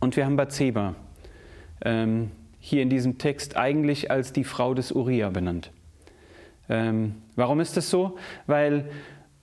Und 0.00 0.16
wir 0.16 0.24
haben 0.24 0.36
Bathseba 0.36 0.94
ähm, 1.84 2.30
hier 2.58 2.82
in 2.82 2.88
diesem 2.88 3.18
Text 3.18 3.56
eigentlich 3.56 4.10
als 4.10 4.32
die 4.32 4.44
Frau 4.44 4.72
des 4.72 4.92
Uriah 4.92 5.30
benannt. 5.30 5.70
Ähm, 6.68 7.16
warum 7.36 7.60
ist 7.60 7.76
das 7.76 7.90
so? 7.90 8.16
Weil 8.46 8.90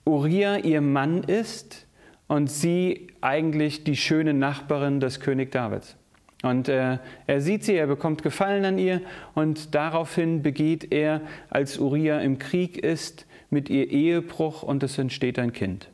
Uriah 0.04 0.58
ihr 0.58 0.80
Mann 0.80 1.22
ist 1.22 1.83
und 2.28 2.50
sie 2.50 3.08
eigentlich 3.20 3.84
die 3.84 3.96
schöne 3.96 4.34
Nachbarin 4.34 5.00
des 5.00 5.20
König 5.20 5.52
Davids. 5.52 5.96
Und 6.42 6.68
äh, 6.68 6.98
er 7.26 7.40
sieht 7.40 7.64
sie, 7.64 7.74
er 7.74 7.86
bekommt 7.86 8.22
Gefallen 8.22 8.64
an 8.66 8.78
ihr 8.78 9.00
und 9.34 9.74
daraufhin 9.74 10.42
begeht 10.42 10.92
er, 10.92 11.22
als 11.48 11.78
Uriah 11.78 12.20
im 12.20 12.38
Krieg 12.38 12.76
ist, 12.76 13.26
mit 13.48 13.70
ihr 13.70 13.90
Ehebruch 13.90 14.62
und 14.62 14.82
es 14.82 14.98
entsteht 14.98 15.38
ein 15.38 15.52
Kind. 15.52 15.88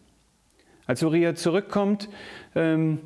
Als 0.87 1.04
Uriah 1.04 1.37
zurückkommt, 1.37 2.08
ähm, 2.56 2.99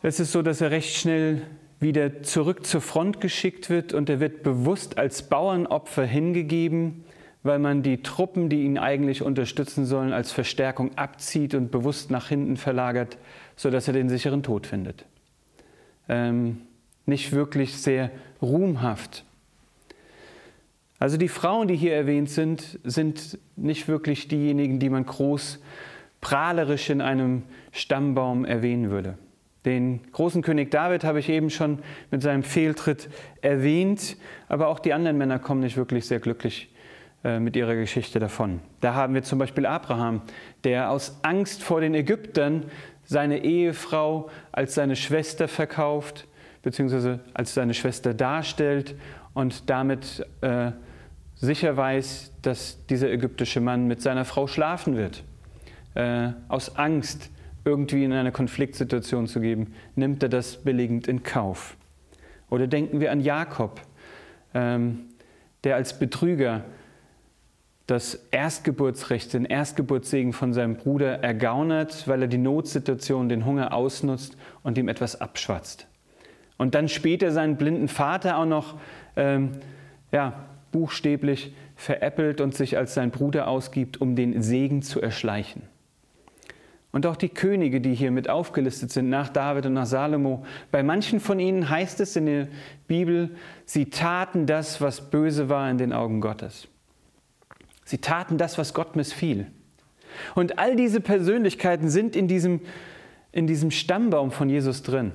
es 0.00 0.20
ist 0.20 0.32
so, 0.32 0.40
dass 0.40 0.62
er 0.62 0.70
recht 0.70 0.96
schnell 0.96 1.42
wieder 1.80 2.22
zurück 2.22 2.64
zur 2.64 2.80
Front 2.80 3.20
geschickt 3.20 3.68
wird 3.68 3.92
und 3.92 4.08
er 4.08 4.20
wird 4.20 4.42
bewusst 4.42 4.96
als 4.96 5.28
Bauernopfer 5.28 6.04
hingegeben, 6.04 7.04
weil 7.42 7.58
man 7.58 7.82
die 7.82 8.02
Truppen, 8.02 8.48
die 8.48 8.64
ihn 8.64 8.78
eigentlich 8.78 9.22
unterstützen 9.22 9.86
sollen, 9.86 10.12
als 10.12 10.30
Verstärkung 10.32 10.96
abzieht 10.96 11.54
und 11.54 11.70
bewusst 11.70 12.10
nach 12.10 12.28
hinten 12.28 12.56
verlagert, 12.56 13.16
sodass 13.56 13.88
er 13.88 13.94
den 13.94 14.08
sicheren 14.08 14.42
Tod 14.42 14.66
findet. 14.66 15.06
Ähm, 16.08 16.62
nicht 17.06 17.32
wirklich 17.32 17.76
sehr 17.76 18.10
ruhmhaft. 18.42 19.24
Also 20.98 21.16
die 21.16 21.28
Frauen, 21.28 21.66
die 21.66 21.76
hier 21.76 21.94
erwähnt 21.94 22.28
sind, 22.28 22.78
sind 22.84 23.38
nicht 23.56 23.88
wirklich 23.88 24.28
diejenigen, 24.28 24.78
die 24.78 24.90
man 24.90 25.06
groß 25.06 25.60
prahlerisch 26.20 26.90
in 26.90 27.00
einem 27.00 27.44
Stammbaum 27.72 28.44
erwähnen 28.44 28.90
würde. 28.90 29.16
Den 29.64 30.00
großen 30.12 30.42
König 30.42 30.70
David 30.70 31.04
habe 31.04 31.20
ich 31.20 31.30
eben 31.30 31.48
schon 31.48 31.78
mit 32.10 32.22
seinem 32.22 32.42
Fehltritt 32.42 33.08
erwähnt, 33.40 34.18
aber 34.48 34.68
auch 34.68 34.78
die 34.78 34.92
anderen 34.92 35.16
Männer 35.16 35.38
kommen 35.38 35.60
nicht 35.60 35.78
wirklich 35.78 36.06
sehr 36.06 36.20
glücklich 36.20 36.70
mit 37.22 37.54
ihrer 37.54 37.74
Geschichte 37.74 38.18
davon. 38.18 38.60
Da 38.80 38.94
haben 38.94 39.12
wir 39.12 39.22
zum 39.22 39.38
Beispiel 39.38 39.66
Abraham, 39.66 40.22
der 40.64 40.90
aus 40.90 41.18
Angst 41.22 41.62
vor 41.62 41.82
den 41.82 41.94
Ägyptern 41.94 42.64
seine 43.04 43.44
Ehefrau 43.44 44.30
als 44.52 44.74
seine 44.74 44.96
Schwester 44.96 45.48
verkauft, 45.48 46.26
beziehungsweise 46.62 47.20
als 47.34 47.52
seine 47.52 47.74
Schwester 47.74 48.14
darstellt 48.14 48.94
und 49.34 49.68
damit 49.68 50.24
äh, 50.40 50.72
sicher 51.34 51.76
weiß, 51.76 52.32
dass 52.42 52.86
dieser 52.86 53.10
ägyptische 53.10 53.60
Mann 53.60 53.86
mit 53.86 54.00
seiner 54.00 54.24
Frau 54.24 54.46
schlafen 54.46 54.96
wird. 54.96 55.24
Äh, 55.94 56.30
aus 56.48 56.76
Angst, 56.76 57.30
irgendwie 57.64 58.04
in 58.04 58.12
eine 58.12 58.32
Konfliktsituation 58.32 59.26
zu 59.26 59.40
geben, 59.40 59.74
nimmt 59.96 60.22
er 60.22 60.28
das 60.28 60.58
billigend 60.58 61.08
in 61.08 61.22
Kauf. 61.22 61.76
Oder 62.48 62.66
denken 62.66 63.00
wir 63.00 63.12
an 63.12 63.20
Jakob, 63.20 63.80
ähm, 64.54 65.06
der 65.64 65.76
als 65.76 65.98
Betrüger 65.98 66.64
das 67.90 68.26
Erstgeburtsrecht, 68.30 69.32
den 69.32 69.44
Erstgeburtssegen 69.44 70.32
von 70.32 70.52
seinem 70.52 70.76
Bruder 70.76 71.22
ergaunert, 71.22 72.06
weil 72.06 72.22
er 72.22 72.28
die 72.28 72.38
Notsituation, 72.38 73.28
den 73.28 73.44
Hunger 73.44 73.74
ausnutzt 73.74 74.36
und 74.62 74.78
ihm 74.78 74.88
etwas 74.88 75.20
abschwatzt. 75.20 75.86
Und 76.56 76.74
dann 76.74 76.88
später 76.88 77.32
seinen 77.32 77.56
blinden 77.56 77.88
Vater 77.88 78.38
auch 78.38 78.46
noch 78.46 78.78
ähm, 79.16 79.52
ja, 80.12 80.44
buchstäblich 80.72 81.54
veräppelt 81.74 82.40
und 82.40 82.54
sich 82.54 82.76
als 82.76 82.94
sein 82.94 83.10
Bruder 83.10 83.48
ausgibt, 83.48 84.00
um 84.00 84.14
den 84.14 84.40
Segen 84.42 84.82
zu 84.82 85.00
erschleichen. 85.00 85.62
Und 86.92 87.06
auch 87.06 87.16
die 87.16 87.28
Könige, 87.28 87.80
die 87.80 87.94
hier 87.94 88.10
mit 88.10 88.28
aufgelistet 88.28 88.90
sind, 88.90 89.08
nach 89.08 89.28
David 89.28 89.66
und 89.66 89.74
nach 89.74 89.86
Salomo, 89.86 90.44
bei 90.70 90.82
manchen 90.82 91.20
von 91.20 91.38
ihnen 91.38 91.70
heißt 91.70 92.00
es 92.00 92.16
in 92.16 92.26
der 92.26 92.48
Bibel, 92.88 93.30
sie 93.64 93.90
taten 93.90 94.46
das, 94.46 94.80
was 94.80 95.10
böse 95.10 95.48
war 95.48 95.70
in 95.70 95.78
den 95.78 95.92
Augen 95.92 96.20
Gottes. 96.20 96.68
Sie 97.90 97.98
taten 97.98 98.38
das, 98.38 98.56
was 98.56 98.72
Gott 98.72 98.94
missfiel. 98.94 99.48
Und 100.36 100.60
all 100.60 100.76
diese 100.76 101.00
Persönlichkeiten 101.00 101.88
sind 101.88 102.14
in 102.14 102.28
diesem, 102.28 102.60
in 103.32 103.48
diesem 103.48 103.72
Stammbaum 103.72 104.30
von 104.30 104.48
Jesus 104.48 104.84
drin. 104.84 105.10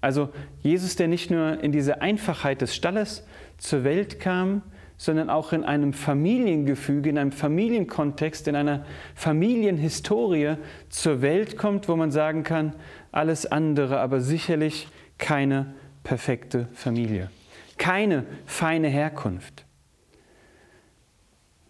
Also 0.00 0.30
Jesus, 0.60 0.96
der 0.96 1.06
nicht 1.06 1.30
nur 1.30 1.62
in 1.62 1.70
diese 1.70 2.00
Einfachheit 2.00 2.62
des 2.62 2.74
Stalles 2.74 3.24
zur 3.58 3.84
Welt 3.84 4.18
kam, 4.18 4.62
sondern 4.96 5.30
auch 5.30 5.52
in 5.52 5.62
einem 5.62 5.92
Familiengefüge, 5.92 7.10
in 7.10 7.16
einem 7.16 7.30
Familienkontext, 7.30 8.48
in 8.48 8.56
einer 8.56 8.84
Familienhistorie 9.14 10.56
zur 10.88 11.22
Welt 11.22 11.56
kommt, 11.56 11.88
wo 11.88 11.94
man 11.94 12.10
sagen 12.10 12.42
kann, 12.42 12.72
alles 13.12 13.46
andere, 13.46 14.00
aber 14.00 14.20
sicherlich 14.20 14.88
keine 15.16 15.74
perfekte 16.02 16.66
Familie, 16.72 17.30
keine 17.78 18.24
feine 18.46 18.88
Herkunft. 18.88 19.65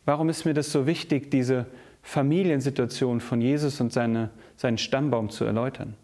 Warum 0.06 0.30
ist 0.30 0.46
mir 0.46 0.54
das 0.54 0.72
so 0.72 0.86
wichtig, 0.86 1.30
diese 1.30 1.66
Familiensituation 2.02 3.20
von 3.20 3.42
Jesus 3.42 3.80
und 3.80 3.92
seine, 3.92 4.30
seinen 4.56 4.78
Stammbaum 4.78 5.28
zu 5.28 5.44
erläutern? 5.44 5.94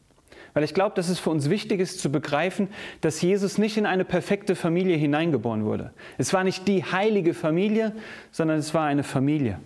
Weil 0.54 0.64
ich 0.64 0.74
glaube, 0.74 0.94
dass 0.96 1.08
es 1.08 1.18
für 1.18 1.30
uns 1.30 1.48
wichtig 1.48 1.80
ist 1.80 2.00
zu 2.00 2.12
begreifen, 2.12 2.68
dass 3.00 3.22
Jesus 3.22 3.56
nicht 3.56 3.78
in 3.78 3.86
eine 3.86 4.04
perfekte 4.04 4.54
Familie 4.54 4.96
hineingeboren 4.96 5.64
wurde. 5.64 5.92
Es 6.18 6.34
war 6.34 6.44
nicht 6.44 6.68
die 6.68 6.84
heilige 6.84 7.32
Familie, 7.32 7.92
sondern 8.32 8.58
es 8.58 8.74
war 8.74 8.84
eine 8.84 9.04
Familie. 9.04 9.60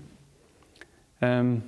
Ähm, 1.20 1.62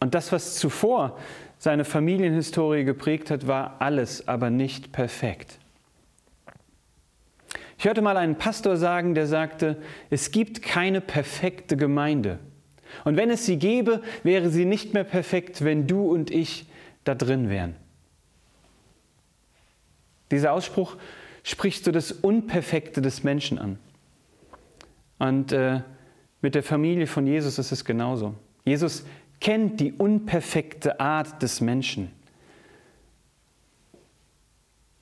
und 0.00 0.14
das, 0.14 0.32
was 0.32 0.56
zuvor 0.56 1.18
seine 1.58 1.84
Familienhistorie 1.84 2.84
geprägt 2.84 3.30
hat, 3.30 3.46
war 3.46 3.76
alles, 3.80 4.28
aber 4.28 4.48
nicht 4.48 4.92
perfekt. 4.92 5.58
Ich 7.84 7.86
hörte 7.86 8.00
mal 8.00 8.16
einen 8.16 8.36
Pastor 8.36 8.78
sagen, 8.78 9.14
der 9.14 9.26
sagte, 9.26 9.76
es 10.08 10.30
gibt 10.30 10.62
keine 10.62 11.02
perfekte 11.02 11.76
Gemeinde. 11.76 12.38
Und 13.04 13.18
wenn 13.18 13.28
es 13.28 13.44
sie 13.44 13.58
gäbe, 13.58 14.00
wäre 14.22 14.48
sie 14.48 14.64
nicht 14.64 14.94
mehr 14.94 15.04
perfekt, 15.04 15.62
wenn 15.62 15.86
du 15.86 16.10
und 16.10 16.30
ich 16.30 16.64
da 17.04 17.14
drin 17.14 17.50
wären. 17.50 17.76
Dieser 20.30 20.54
Ausspruch 20.54 20.96
spricht 21.42 21.84
so 21.84 21.92
das 21.92 22.10
Unperfekte 22.10 23.02
des 23.02 23.22
Menschen 23.22 23.58
an. 23.58 23.78
Und 25.18 25.52
äh, 25.52 25.82
mit 26.40 26.54
der 26.54 26.62
Familie 26.62 27.06
von 27.06 27.26
Jesus 27.26 27.58
ist 27.58 27.70
es 27.70 27.84
genauso. 27.84 28.34
Jesus 28.64 29.04
kennt 29.42 29.78
die 29.78 29.92
unperfekte 29.92 31.00
Art 31.00 31.42
des 31.42 31.60
Menschen. 31.60 32.10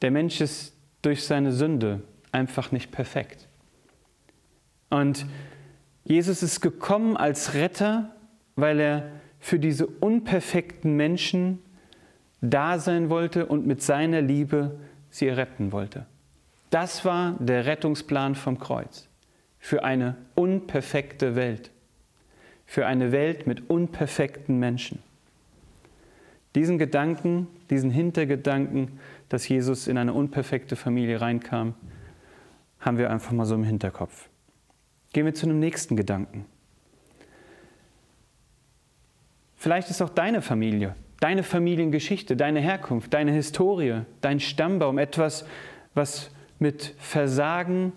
Der 0.01 0.11
Mensch 0.11 0.41
ist 0.41 0.75
durch 1.03 1.23
seine 1.23 1.53
Sünde 1.53 2.03
einfach 2.33 2.73
nicht 2.73 2.91
perfekt. 2.91 3.49
Und 4.91 5.27
Jesus 6.05 6.43
ist 6.43 6.61
gekommen 6.61 7.17
als 7.17 7.55
Retter, 7.55 8.15
weil 8.57 8.81
er 8.81 9.11
für 9.39 9.59
diese 9.59 9.87
unperfekten 9.87 10.97
Menschen 10.97 11.61
da 12.41 12.79
sein 12.79 13.09
wollte 13.09 13.47
und 13.47 13.67
mit 13.67 13.83
seiner 13.83 14.21
Liebe 14.21 14.79
sie 15.11 15.29
retten 15.29 15.73
wollte. 15.73 16.07
Das 16.71 17.05
war 17.05 17.37
der 17.39 17.67
Rettungsplan 17.67 18.35
vom 18.35 18.59
Kreuz 18.59 19.09
für 19.59 19.85
eine 19.85 20.17
unperfekte 20.35 21.37
Welt, 21.37 21.71
für 22.67 22.87
eine 22.87 23.13
Welt 23.13 23.47
mit 23.47 23.71
unperfekten 23.71 24.59
Menschen. 24.59 24.99
Diesen 26.55 26.79
Gedanken, 26.79 27.47
diesen 27.71 27.91
Hintergedanken, 27.91 28.99
dass 29.29 29.49
Jesus 29.49 29.87
in 29.87 29.99
eine 29.99 30.13
unperfekte 30.13 30.75
Familie 30.75 31.21
reinkam, 31.21 31.75
haben 32.83 32.99
wir 32.99 33.11
einfach 33.11 33.33
mal 33.33 33.47
so 33.47 33.55
im 33.55 33.65
Hinterkopf. 33.65 34.29
Gehen 35.15 35.25
wir 35.25 35.35
zu 35.35 35.47
einem 35.47 35.59
nächsten 35.59 35.97
Gedanken. 35.97 36.45
Vielleicht 39.57 39.89
ist 39.89 40.03
auch 40.03 40.11
deine 40.11 40.43
Familie 40.43 40.95
deine 41.23 41.45
Familiengeschichte, 41.45 42.37
deine 42.37 42.59
Herkunft, 42.59 43.15
deine 43.15 43.31
Historie, 43.31 44.01
dein 44.21 44.41
Stammbaum 44.41 44.99
etwas, 44.99 45.47
was 45.95 46.33
mit 46.59 46.97
Versagen 46.99 47.93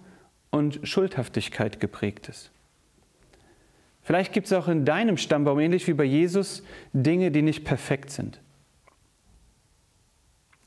und 0.51 0.79
Schuldhaftigkeit 0.83 1.79
geprägt 1.79 2.29
ist. 2.29 2.51
Vielleicht 4.03 4.31
gibt 4.31 4.45
es 4.45 4.53
auch 4.53 4.67
in 4.67 4.85
deinem 4.85 5.17
Stammbaum, 5.17 5.59
ähnlich 5.59 5.87
wie 5.87 5.93
bei 5.93 6.03
Jesus, 6.03 6.61
Dinge, 6.93 7.31
die 7.31 7.41
nicht 7.41 7.65
perfekt 7.65 8.11
sind. 8.11 8.39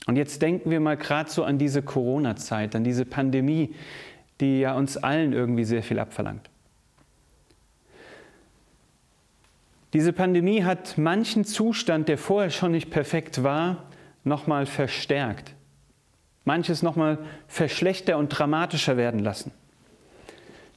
Und 0.08 0.16
jetzt 0.16 0.42
denken 0.42 0.72
wir 0.72 0.80
mal 0.80 0.96
gerade 0.96 1.30
so 1.30 1.44
an 1.44 1.58
diese 1.58 1.82
Corona-Zeit, 1.82 2.75
an 2.75 2.82
diese 2.82 3.04
Pandemie, 3.04 3.72
die 4.40 4.61
ja 4.61 4.75
uns 4.75 4.97
allen 4.97 5.33
irgendwie 5.33 5.64
sehr 5.64 5.83
viel 5.83 5.99
abverlangt. 5.99 6.49
Diese 9.95 10.12
Pandemie 10.12 10.64
hat 10.64 10.99
manchen 10.99 11.45
Zustand, 11.45 12.09
der 12.09 12.18
vorher 12.18 12.50
schon 12.50 12.73
nicht 12.73 12.90
perfekt 12.90 13.42
war, 13.42 13.85
nochmal 14.25 14.66
verstärkt. 14.66 15.54
Manches 16.45 16.83
nochmal 16.83 17.18
verschlechter 17.47 18.18
und 18.18 18.28
dramatischer 18.28 18.97
werden 18.97 19.21
lassen. 19.21 19.50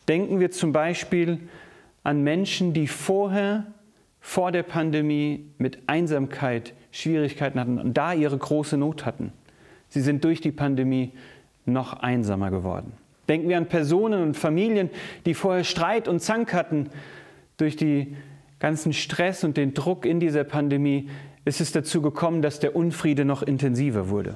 Denken 0.08 0.40
wir 0.40 0.52
zum 0.52 0.72
Beispiel 0.72 1.40
an 2.04 2.24
Menschen, 2.24 2.74
die 2.74 2.88
vorher, 2.88 3.68
vor 4.20 4.52
der 4.52 4.64
Pandemie 4.64 5.52
mit 5.58 5.80
Einsamkeit 5.88 6.74
Schwierigkeiten 6.92 7.60
hatten 7.60 7.80
und 7.80 7.96
da 7.96 8.14
ihre 8.14 8.38
große 8.38 8.78
Not 8.78 9.06
hatten. 9.06 9.34
Sie 9.90 10.02
sind 10.02 10.24
durch 10.24 10.42
die 10.42 10.52
Pandemie 10.52 11.12
noch 11.66 11.94
einsamer 11.94 12.52
geworden. 12.52 12.94
Denken 13.32 13.48
wir 13.48 13.56
an 13.56 13.68
Personen 13.68 14.22
und 14.22 14.36
Familien, 14.36 14.90
die 15.26 15.34
vorher 15.34 15.64
Streit 15.64 16.10
und 16.10 16.20
Zank 16.20 16.54
hatten. 16.54 16.90
Durch 17.56 17.78
den 17.78 18.18
ganzen 18.60 18.92
Stress 18.92 19.46
und 19.46 19.56
den 19.56 19.74
Druck 19.74 20.06
in 20.06 20.20
dieser 20.20 20.44
Pandemie 20.44 21.10
ist 21.46 21.62
es 21.62 21.72
dazu 21.72 22.02
gekommen, 22.02 22.42
dass 22.42 22.60
der 22.60 22.76
Unfriede 22.76 23.24
noch 23.24 23.42
intensiver 23.42 24.10
wurde. 24.10 24.36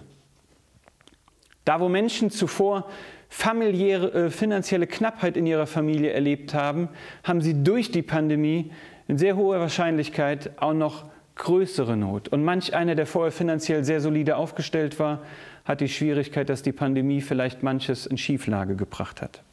Da, 1.66 1.82
wo 1.82 1.90
Menschen 1.90 2.30
zuvor 2.30 2.88
familiäre, 3.28 4.14
äh, 4.14 4.30
finanzielle 4.30 4.88
Knappheit 4.88 5.36
in 5.36 5.46
ihrer 5.46 5.68
Familie 5.68 6.12
erlebt 6.12 6.54
haben, 6.54 6.88
haben 7.26 7.42
sie 7.42 7.66
durch 7.66 7.92
die 7.92 8.02
Pandemie 8.02 8.72
in 9.10 9.18
sehr 9.18 9.36
hoher 9.36 9.60
Wahrscheinlichkeit 9.60 10.52
auch 10.56 10.74
noch 10.74 11.04
größere 11.36 11.98
Not. 11.98 12.30
Und 12.30 12.46
manch 12.46 12.74
einer, 12.74 12.96
der 12.96 13.06
vorher 13.06 13.34
finanziell 13.34 13.84
sehr 13.84 14.00
solide 14.00 14.38
aufgestellt 14.38 15.00
war, 15.00 15.22
hat 15.66 15.82
die 15.82 15.90
Schwierigkeit, 15.90 16.48
dass 16.48 16.62
die 16.62 16.72
Pandemie 16.72 17.22
vielleicht 17.22 17.64
manches 17.64 18.06
in 18.06 18.18
Schieflage 18.18 18.76
gebracht 18.76 19.22
hat. 19.22 19.44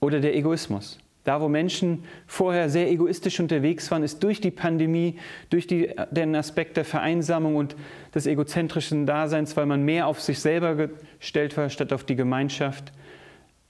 Oder 0.00 0.20
der 0.20 0.36
Egoismus. 0.36 0.98
Da, 1.24 1.40
wo 1.42 1.48
Menschen 1.48 2.04
vorher 2.26 2.70
sehr 2.70 2.90
egoistisch 2.90 3.38
unterwegs 3.38 3.90
waren, 3.90 4.02
ist 4.02 4.22
durch 4.22 4.40
die 4.40 4.52
Pandemie, 4.52 5.18
durch 5.50 5.66
die, 5.66 5.90
den 6.10 6.34
Aspekt 6.34 6.78
der 6.78 6.86
Vereinsamung 6.86 7.56
und 7.56 7.76
des 8.14 8.26
egozentrischen 8.26 9.04
Daseins, 9.04 9.54
weil 9.56 9.66
man 9.66 9.84
mehr 9.84 10.06
auf 10.06 10.22
sich 10.22 10.38
selber 10.38 10.88
gestellt 11.18 11.56
war 11.56 11.68
statt 11.68 11.92
auf 11.92 12.04
die 12.04 12.16
Gemeinschaft, 12.16 12.92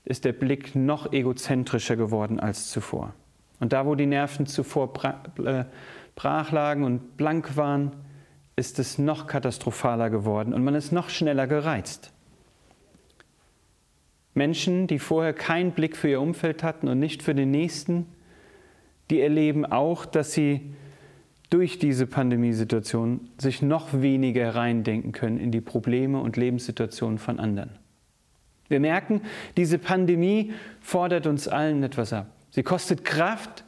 ist 0.04 0.24
der 0.24 0.34
Blick 0.34 0.76
noch 0.76 1.12
egozentrischer 1.12 1.96
geworden 1.96 2.38
als 2.38 2.70
zuvor. 2.70 3.14
Und 3.60 3.72
da, 3.72 3.86
wo 3.86 3.94
die 3.94 4.06
Nerven 4.06 4.46
zuvor 4.46 4.92
äh, 5.44 5.64
brach 6.14 6.52
lagen 6.52 6.84
und 6.84 7.16
blank 7.16 7.56
waren, 7.56 7.92
ist 8.58 8.78
es 8.78 8.98
noch 8.98 9.26
katastrophaler 9.26 10.10
geworden 10.10 10.52
und 10.52 10.64
man 10.64 10.74
ist 10.74 10.92
noch 10.92 11.08
schneller 11.08 11.46
gereizt. 11.46 12.12
Menschen, 14.34 14.86
die 14.86 14.98
vorher 14.98 15.32
keinen 15.32 15.72
Blick 15.72 15.96
für 15.96 16.08
ihr 16.08 16.20
Umfeld 16.20 16.62
hatten 16.62 16.88
und 16.88 16.98
nicht 16.98 17.22
für 17.22 17.34
den 17.34 17.50
Nächsten, 17.50 18.06
die 19.10 19.20
erleben 19.20 19.64
auch, 19.64 20.04
dass 20.04 20.32
sie 20.32 20.74
durch 21.50 21.78
diese 21.78 22.06
Pandemiesituation 22.06 23.30
sich 23.38 23.62
noch 23.62 23.92
weniger 23.92 24.54
reindenken 24.54 25.12
können 25.12 25.38
in 25.38 25.50
die 25.50 25.60
Probleme 25.60 26.20
und 26.20 26.36
Lebenssituationen 26.36 27.18
von 27.18 27.38
anderen. 27.38 27.70
Wir 28.68 28.80
merken, 28.80 29.22
diese 29.56 29.78
Pandemie 29.78 30.52
fordert 30.80 31.26
uns 31.26 31.48
allen 31.48 31.82
etwas 31.82 32.12
ab. 32.12 32.26
Sie 32.50 32.62
kostet 32.62 33.04
Kraft, 33.04 33.64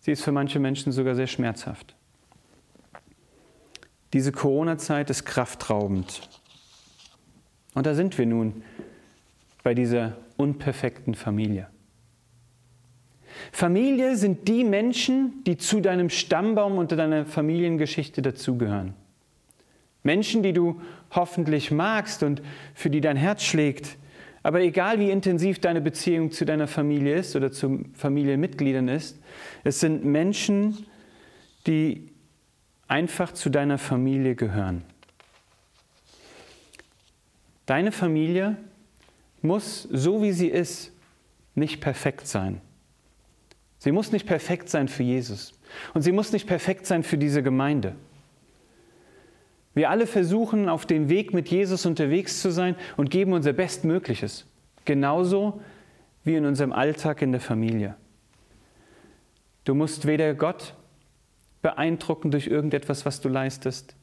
sie 0.00 0.12
ist 0.12 0.22
für 0.22 0.32
manche 0.32 0.58
Menschen 0.58 0.92
sogar 0.92 1.14
sehr 1.14 1.26
schmerzhaft. 1.26 1.94
Diese 4.12 4.32
Corona-Zeit 4.32 5.10
ist 5.10 5.24
kraftraubend. 5.24 6.28
Und 7.74 7.86
da 7.86 7.94
sind 7.94 8.18
wir 8.18 8.26
nun 8.26 8.62
bei 9.62 9.74
dieser 9.74 10.16
unperfekten 10.36 11.14
Familie. 11.14 11.68
Familie 13.52 14.16
sind 14.16 14.48
die 14.48 14.64
Menschen, 14.64 15.44
die 15.44 15.56
zu 15.56 15.80
deinem 15.80 16.10
Stammbaum 16.10 16.78
und 16.78 16.92
deiner 16.92 17.24
Familiengeschichte 17.24 18.22
dazugehören. 18.22 18.94
Menschen, 20.02 20.42
die 20.42 20.52
du 20.52 20.80
hoffentlich 21.10 21.70
magst 21.70 22.22
und 22.22 22.42
für 22.74 22.90
die 22.90 23.00
dein 23.00 23.16
Herz 23.16 23.44
schlägt, 23.44 23.96
aber 24.42 24.60
egal 24.60 24.98
wie 24.98 25.10
intensiv 25.10 25.58
deine 25.58 25.80
Beziehung 25.80 26.32
zu 26.32 26.46
deiner 26.46 26.66
Familie 26.66 27.16
ist 27.16 27.36
oder 27.36 27.52
zu 27.52 27.84
Familienmitgliedern 27.94 28.88
ist, 28.88 29.20
es 29.64 29.80
sind 29.80 30.04
Menschen, 30.04 30.86
die 31.66 32.09
einfach 32.90 33.32
zu 33.32 33.50
deiner 33.50 33.78
Familie 33.78 34.34
gehören. 34.34 34.82
Deine 37.66 37.92
Familie 37.92 38.56
muss, 39.42 39.84
so 39.84 40.22
wie 40.22 40.32
sie 40.32 40.48
ist, 40.48 40.92
nicht 41.54 41.80
perfekt 41.80 42.26
sein. 42.26 42.60
Sie 43.78 43.92
muss 43.92 44.10
nicht 44.10 44.26
perfekt 44.26 44.68
sein 44.68 44.88
für 44.88 45.04
Jesus. 45.04 45.54
Und 45.94 46.02
sie 46.02 46.10
muss 46.10 46.32
nicht 46.32 46.48
perfekt 46.48 46.84
sein 46.84 47.04
für 47.04 47.16
diese 47.16 47.42
Gemeinde. 47.44 47.94
Wir 49.72 49.88
alle 49.88 50.08
versuchen, 50.08 50.68
auf 50.68 50.84
dem 50.84 51.08
Weg 51.08 51.32
mit 51.32 51.48
Jesus 51.48 51.86
unterwegs 51.86 52.42
zu 52.42 52.50
sein 52.50 52.74
und 52.96 53.10
geben 53.10 53.32
unser 53.32 53.52
Bestmögliches. 53.52 54.46
Genauso 54.84 55.60
wie 56.24 56.34
in 56.34 56.44
unserem 56.44 56.72
Alltag 56.72 57.22
in 57.22 57.30
der 57.30 57.40
Familie. 57.40 57.94
Du 59.64 59.74
musst 59.74 60.06
weder 60.06 60.34
Gott 60.34 60.74
beeindrucken 61.62 62.30
durch 62.30 62.46
irgendetwas, 62.46 63.04
was 63.04 63.20
du 63.20 63.28
leistest, 63.28 63.94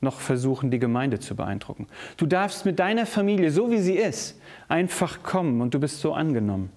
noch 0.00 0.20
versuchen, 0.20 0.70
die 0.70 0.78
Gemeinde 0.78 1.18
zu 1.18 1.34
beeindrucken. 1.34 1.88
Du 2.16 2.26
darfst 2.26 2.64
mit 2.64 2.78
deiner 2.78 3.06
Familie, 3.06 3.50
so 3.50 3.70
wie 3.70 3.78
sie 3.78 3.96
ist, 3.96 4.40
einfach 4.68 5.22
kommen 5.22 5.60
und 5.60 5.74
du 5.74 5.80
bist 5.80 6.00
so 6.00 6.12
angenommen. 6.12 6.70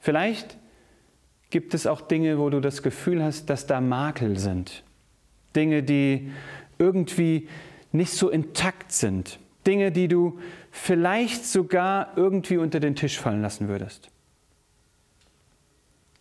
Vielleicht 0.00 0.58
gibt 1.50 1.72
es 1.74 1.86
auch 1.86 2.00
Dinge, 2.00 2.38
wo 2.38 2.50
du 2.50 2.60
das 2.60 2.82
Gefühl 2.82 3.22
hast, 3.22 3.48
dass 3.48 3.66
da 3.66 3.80
Makel 3.80 4.38
sind. 4.38 4.82
Dinge, 5.54 5.82
die 5.82 6.32
irgendwie 6.78 7.48
nicht 7.92 8.12
so 8.12 8.28
intakt 8.28 8.90
sind. 8.90 9.38
Dinge, 9.66 9.92
die 9.92 10.08
du 10.08 10.40
vielleicht 10.72 11.46
sogar 11.46 12.12
irgendwie 12.16 12.56
unter 12.56 12.80
den 12.80 12.96
Tisch 12.96 13.18
fallen 13.18 13.40
lassen 13.40 13.68
würdest. 13.68 14.10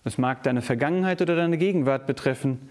Das 0.03 0.17
mag 0.17 0.43
deine 0.43 0.61
Vergangenheit 0.61 1.21
oder 1.21 1.35
deine 1.35 1.57
Gegenwart 1.57 2.07
betreffen. 2.07 2.69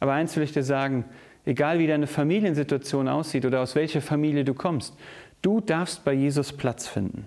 Aber 0.00 0.12
eins 0.12 0.36
will 0.36 0.42
ich 0.42 0.52
dir 0.52 0.62
sagen, 0.62 1.04
egal 1.44 1.78
wie 1.78 1.86
deine 1.86 2.06
Familiensituation 2.06 3.08
aussieht 3.08 3.44
oder 3.44 3.60
aus 3.60 3.74
welcher 3.74 4.00
Familie 4.00 4.44
du 4.44 4.54
kommst, 4.54 4.96
du 5.42 5.60
darfst 5.60 6.04
bei 6.04 6.12
Jesus 6.12 6.52
Platz 6.52 6.86
finden. 6.86 7.26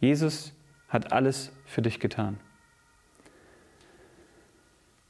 Jesus 0.00 0.52
hat 0.88 1.12
alles 1.12 1.52
für 1.64 1.82
dich 1.82 2.00
getan. 2.00 2.38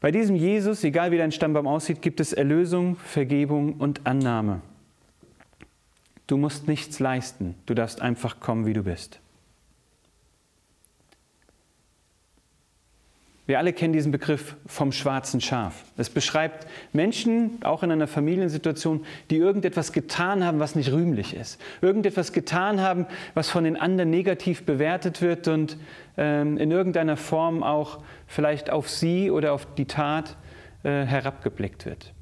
Bei 0.00 0.10
diesem 0.10 0.36
Jesus, 0.36 0.84
egal 0.84 1.10
wie 1.10 1.18
dein 1.18 1.32
Stammbaum 1.32 1.66
aussieht, 1.66 2.02
gibt 2.02 2.20
es 2.20 2.32
Erlösung, 2.32 2.96
Vergebung 2.96 3.74
und 3.74 4.06
Annahme. 4.06 4.60
Du 6.26 6.36
musst 6.36 6.68
nichts 6.68 6.98
leisten, 6.98 7.54
du 7.66 7.74
darfst 7.74 8.02
einfach 8.02 8.40
kommen, 8.40 8.66
wie 8.66 8.72
du 8.72 8.82
bist. 8.82 9.20
Wir 13.46 13.60
alle 13.60 13.72
kennen 13.72 13.92
diesen 13.92 14.10
Begriff 14.10 14.56
vom 14.66 14.90
schwarzen 14.90 15.40
Schaf. 15.40 15.84
Es 15.96 16.10
beschreibt 16.10 16.66
Menschen, 16.92 17.58
auch 17.62 17.84
in 17.84 17.92
einer 17.92 18.08
Familiensituation, 18.08 19.04
die 19.30 19.36
irgendetwas 19.36 19.92
getan 19.92 20.44
haben, 20.44 20.58
was 20.58 20.74
nicht 20.74 20.90
rühmlich 20.90 21.34
ist. 21.34 21.60
Irgendetwas 21.80 22.32
getan 22.32 22.80
haben, 22.80 23.06
was 23.34 23.48
von 23.48 23.62
den 23.62 23.76
anderen 23.76 24.10
negativ 24.10 24.64
bewertet 24.64 25.22
wird 25.22 25.46
und 25.46 25.76
ähm, 26.16 26.58
in 26.58 26.72
irgendeiner 26.72 27.16
Form 27.16 27.62
auch 27.62 28.02
vielleicht 28.26 28.70
auf 28.70 28.90
sie 28.90 29.30
oder 29.30 29.52
auf 29.52 29.74
die 29.76 29.86
Tat 29.86 30.36
äh, 30.82 31.04
herabgeblickt 31.04 31.86
wird. 31.86 32.12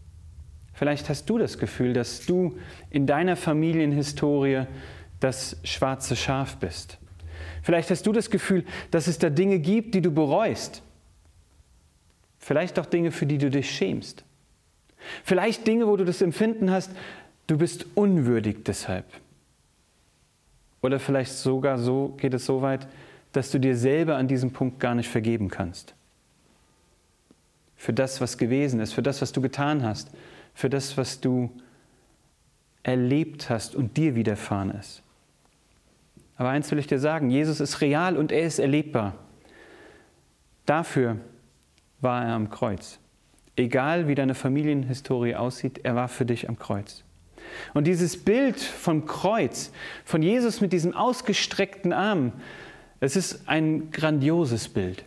Vielleicht 0.74 1.08
hast 1.08 1.30
du 1.30 1.38
das 1.38 1.58
Gefühl, 1.58 1.94
dass 1.94 2.26
du 2.26 2.58
in 2.90 3.06
deiner 3.06 3.36
Familienhistorie 3.36 4.64
das 5.20 5.56
schwarze 5.64 6.16
Schaf 6.16 6.58
bist. 6.58 6.98
Vielleicht 7.62 7.90
hast 7.90 8.06
du 8.06 8.12
das 8.12 8.28
Gefühl, 8.28 8.64
dass 8.90 9.06
es 9.06 9.18
da 9.18 9.30
Dinge 9.30 9.58
gibt, 9.58 9.94
die 9.94 10.02
du 10.02 10.10
bereust 10.10 10.82
Vielleicht 12.44 12.78
auch 12.78 12.84
Dinge, 12.84 13.10
für 13.10 13.24
die 13.24 13.38
du 13.38 13.48
dich 13.48 13.70
schämst. 13.70 14.22
Vielleicht 15.24 15.66
Dinge, 15.66 15.86
wo 15.86 15.96
du 15.96 16.04
das 16.04 16.20
Empfinden 16.20 16.70
hast, 16.70 16.90
du 17.46 17.56
bist 17.56 17.86
unwürdig 17.94 18.64
deshalb. 18.66 19.06
Oder 20.82 21.00
vielleicht 21.00 21.32
sogar 21.32 21.78
so 21.78 22.08
geht 22.18 22.34
es 22.34 22.44
so 22.44 22.60
weit, 22.60 22.86
dass 23.32 23.50
du 23.50 23.58
dir 23.58 23.74
selber 23.78 24.16
an 24.16 24.28
diesem 24.28 24.50
Punkt 24.50 24.78
gar 24.78 24.94
nicht 24.94 25.08
vergeben 25.08 25.48
kannst. 25.48 25.94
Für 27.76 27.94
das, 27.94 28.20
was 28.20 28.36
gewesen 28.36 28.78
ist, 28.78 28.92
für 28.92 29.02
das, 29.02 29.22
was 29.22 29.32
du 29.32 29.40
getan 29.40 29.82
hast, 29.82 30.10
für 30.52 30.68
das, 30.68 30.98
was 30.98 31.22
du 31.22 31.50
erlebt 32.82 33.48
hast 33.48 33.74
und 33.74 33.96
dir 33.96 34.16
widerfahren 34.16 34.70
ist. 34.72 35.02
Aber 36.36 36.50
eins 36.50 36.70
will 36.70 36.78
ich 36.78 36.88
dir 36.88 36.98
sagen, 36.98 37.30
Jesus 37.30 37.60
ist 37.60 37.80
real 37.80 38.18
und 38.18 38.32
er 38.32 38.42
ist 38.42 38.58
erlebbar. 38.58 39.14
Dafür 40.66 41.16
war 42.04 42.24
er 42.24 42.34
am 42.34 42.50
Kreuz. 42.50 43.00
Egal 43.56 44.06
wie 44.06 44.14
deine 44.14 44.34
Familienhistorie 44.34 45.34
aussieht, 45.34 45.80
er 45.82 45.96
war 45.96 46.08
für 46.08 46.24
dich 46.24 46.48
am 46.48 46.58
Kreuz. 46.58 47.02
Und 47.72 47.86
dieses 47.86 48.22
Bild 48.22 48.60
vom 48.60 49.06
Kreuz, 49.06 49.72
von 50.04 50.22
Jesus 50.22 50.60
mit 50.60 50.72
diesem 50.72 50.94
ausgestreckten 50.94 51.92
Arm, 51.92 52.32
es 53.00 53.16
ist 53.16 53.48
ein 53.48 53.90
grandioses 53.90 54.68
Bild. 54.68 55.04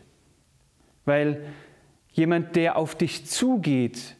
Weil 1.05 1.41
jemand, 2.11 2.55
der 2.55 2.77
auf 2.77 2.95
dich 2.95 3.25
zugeht 3.25 4.15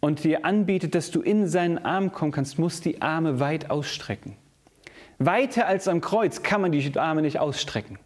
und 0.00 0.24
dir 0.24 0.44
anbietet, 0.44 0.94
dass 0.94 1.10
du 1.10 1.20
in 1.20 1.48
seinen 1.48 1.78
Arm 1.78 2.12
kommen 2.12 2.32
kannst, 2.32 2.58
muss 2.58 2.80
die 2.80 3.02
Arme 3.02 3.40
weit 3.40 3.70
ausstrecken. 3.70 4.36
Weiter 5.18 5.66
als 5.66 5.88
am 5.88 6.00
Kreuz 6.00 6.42
kann 6.42 6.60
man 6.60 6.70
die 6.70 6.96
Arme 6.96 7.22
nicht 7.22 7.40
ausstrecken. 7.40 7.98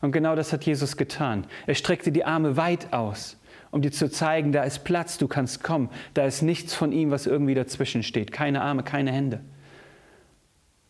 Und 0.00 0.12
genau 0.12 0.34
das 0.34 0.52
hat 0.52 0.64
Jesus 0.64 0.96
getan. 0.96 1.46
Er 1.66 1.74
streckte 1.74 2.10
die 2.10 2.24
Arme 2.24 2.56
weit 2.56 2.92
aus, 2.92 3.36
um 3.70 3.82
dir 3.82 3.92
zu 3.92 4.10
zeigen, 4.10 4.52
da 4.52 4.64
ist 4.64 4.84
Platz, 4.84 5.18
du 5.18 5.28
kannst 5.28 5.62
kommen. 5.62 5.90
Da 6.14 6.24
ist 6.24 6.42
nichts 6.42 6.74
von 6.74 6.92
ihm, 6.92 7.10
was 7.10 7.26
irgendwie 7.26 7.54
dazwischen 7.54 8.02
steht. 8.02 8.32
Keine 8.32 8.62
Arme, 8.62 8.82
keine 8.82 9.12
Hände. 9.12 9.40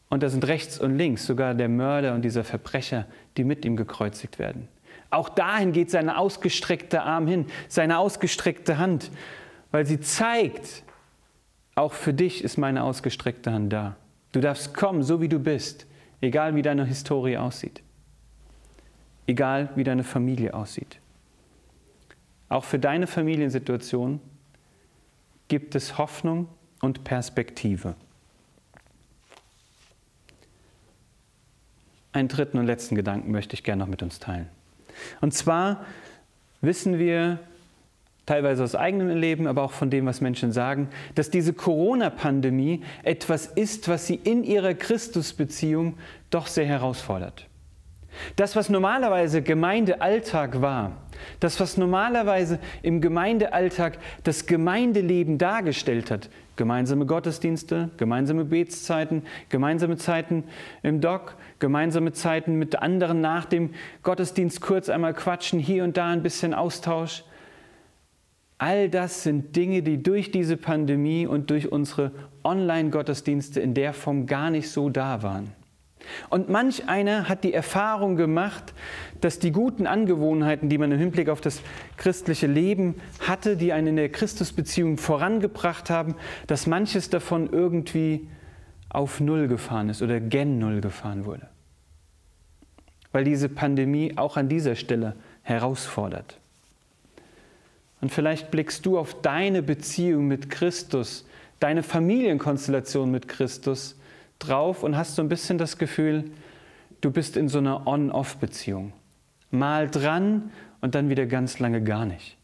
Und 0.09 0.23
da 0.23 0.29
sind 0.29 0.47
rechts 0.49 0.79
und 0.79 0.97
links 0.97 1.27
sogar 1.27 1.55
der 1.55 1.69
Mörder 1.69 2.15
und 2.15 2.23
dieser 2.23 2.43
Verbrecher, 2.43 3.07
die 3.37 3.45
mit 3.45 3.65
ihm 3.65 3.77
gekreuzigt 3.77 4.39
werden. 4.39 4.69
Auch 5.11 5.29
dahin 5.29 5.73
geht 5.73 5.91
seine 5.91 6.19
ausgestreckte 6.19 7.03
Arm 7.03 7.27
hin, 7.27 7.47
seine 7.69 7.99
ausgestreckte 7.99 8.79
Hand, 8.79 9.11
weil 9.71 9.87
sie 9.87 10.01
zeigt, 10.01 10.83
auch 11.75 11.93
für 11.93 12.15
dich 12.15 12.43
ist 12.45 12.59
meine 12.59 12.83
ausgestreckte 12.83 13.53
Hand 13.53 13.73
da. 13.73 13.97
Du 14.33 14.41
darfst 14.41 14.75
kommen, 14.75 15.03
so 15.03 15.21
wie 15.21 15.29
du 15.29 15.39
bist, 15.39 15.87
egal 16.21 16.55
wie 16.55 16.63
deine 16.63 16.85
Historie 16.85 17.37
aussieht, 17.37 17.83
egal 19.27 19.71
wie 19.75 19.85
deine 19.85 20.05
Familie 20.05 20.55
aussieht. 20.55 21.00
Auch 22.51 22.65
für 22.65 22.79
deine 22.79 23.07
Familiensituation 23.07 24.21
gibt 25.49 25.75
es 25.75 25.97
Hoffnung 25.97 26.49
und 26.81 27.05
Perspektive. 27.05 27.95
Einen 32.13 32.29
dritten 32.29 32.59
und 32.59 32.67
letzten 32.67 32.97
Gedanken 32.97 33.31
möchte 33.31 33.55
ich 33.55 33.63
gerne 33.63 33.81
noch 33.81 33.89
mit 33.89 34.03
uns 34.03 34.19
teilen. 34.19 34.49
Und 35.21 35.33
zwar 35.33 35.87
wissen 36.61 36.99
wir 36.99 37.39
teilweise 38.27 38.65
aus 38.65 38.75
eigenem 38.75 39.17
Leben, 39.17 39.47
aber 39.47 39.63
auch 39.63 39.73
von 39.73 39.89
dem, 39.89 40.07
was 40.07 40.21
Menschen 40.21 40.51
sagen, 40.51 40.89
dass 41.15 41.31
diese 41.31 41.53
Corona-Pandemie 41.53 42.83
etwas 43.05 43.47
ist, 43.47 43.89
was 43.89 44.09
sie 44.09 44.17
in 44.17 44.43
ihrer 44.43 44.75
Christusbeziehung 44.75 45.99
doch 46.31 46.49
sehr 46.49 46.67
herausfordert. 46.67 47.47
Das, 48.37 48.57
was 48.57 48.69
normalerweise 48.69 49.43
Gemeindealltag 49.43 50.61
war, 50.61 50.93
das, 51.39 51.61
was 51.61 51.77
normalerweise 51.77 52.59
im 52.83 53.01
Gemeindealltag 53.01 53.99
das 54.25 54.47
Gemeindeleben 54.47 55.39
dargestellt 55.39 56.11
hat, 56.11 56.29
gemeinsame 56.57 57.07
Gottesdienste, 57.07 57.91
gemeinsame 57.97 58.45
Betszeiten, 58.45 59.23
gemeinsame 59.49 59.97
Zeiten 59.97 60.45
im 60.83 61.01
Dock, 61.01 61.37
gemeinsame 61.59 62.13
Zeiten 62.13 62.57
mit 62.59 62.77
anderen 62.77 63.21
nach 63.21 63.45
dem 63.45 63.71
Gottesdienst 64.03 64.61
kurz 64.61 64.89
einmal 64.89 65.15
quatschen, 65.15 65.59
hier 65.59 65.85
und 65.85 65.97
da 65.97 66.11
ein 66.11 66.23
bisschen 66.23 66.55
Austausch. 66.55 67.25
All 68.59 68.91
das 68.91 69.23
sind 69.23 69.57
Dinge, 69.57 69.83
die 69.83 70.03
durch 70.03 70.31
diese 70.31 70.59
Pandemie 70.59 71.27
und 71.27 71.49
durch 71.49 71.73
unsere 71.73 72.13
Online-Gottesdienste 72.45 73.59
in 73.61 73.73
der 73.73 73.95
Form 73.95 74.27
gar 74.27 74.51
nicht 74.51 74.71
so 74.71 74.91
da 74.91 75.23
waren. 75.23 75.60
Und 76.29 76.49
manch 76.49 76.89
einer 76.89 77.29
hat 77.29 77.45
die 77.45 77.53
Erfahrung 77.53 78.17
gemacht, 78.17 78.73
dass 79.21 79.39
die 79.39 79.53
guten 79.53 79.87
Angewohnheiten, 79.87 80.69
die 80.69 80.79
man 80.79 80.93
im 80.93 80.99
Hinblick 80.99 81.29
auf 81.29 81.41
das 81.41 81.61
christliche 81.97 82.47
Leben 82.47 82.95
hatte, 83.21 83.57
die 83.57 83.73
einen 83.73 83.89
in 83.89 83.97
der 83.97 84.09
Christusbeziehung 84.09 84.97
vorangebracht 84.97 85.91
haben, 85.91 86.15
dass 86.47 86.67
manches 86.67 87.11
davon 87.11 87.51
irgendwie 87.53 88.29
auf 88.89 89.21
Null 89.21 89.49
gefahren 89.49 89.89
ist 89.89 90.03
oder 90.03 90.21
gen 90.21 90.59
Null 90.59 90.81
gefahren 90.81 91.25
wurde. 91.25 91.49
Weil 93.13 93.25
diese 93.25 93.49
Pandemie 93.49 94.15
auch 94.17 94.37
an 94.37 94.49
dieser 94.49 94.77
Stelle 94.77 95.15
herausfordert. 95.43 96.39
Und 98.01 98.11
vielleicht 98.11 98.51
blickst 98.51 98.87
du 98.87 98.99
auf 98.99 99.21
deine 99.21 99.63
Beziehung 99.63 100.27
mit 100.27 100.49
Christus, 100.49 101.27
deine 101.59 101.83
Familienkonstellation 101.83 103.11
mit 103.11 103.29
Christus 103.29 104.00
drauf 104.41 104.83
und 104.83 104.97
hast 104.97 105.15
so 105.15 105.23
ein 105.23 105.29
bisschen 105.29 105.59
das 105.59 105.79
Gefühl, 105.79 106.33
du 107.01 107.11
bist 107.11 107.37
in 107.37 107.49
so 107.49 107.59
einer 107.59 107.87
On-Off-Beziehung. 107.87 108.93
Mal 109.51 109.89
dran 109.89 110.51
und 110.81 110.95
dann 110.95 111.09
wieder 111.09 111.27
ganz 111.27 111.59
lange 111.59 111.83
gar 111.83 112.05
nicht. 112.05 112.37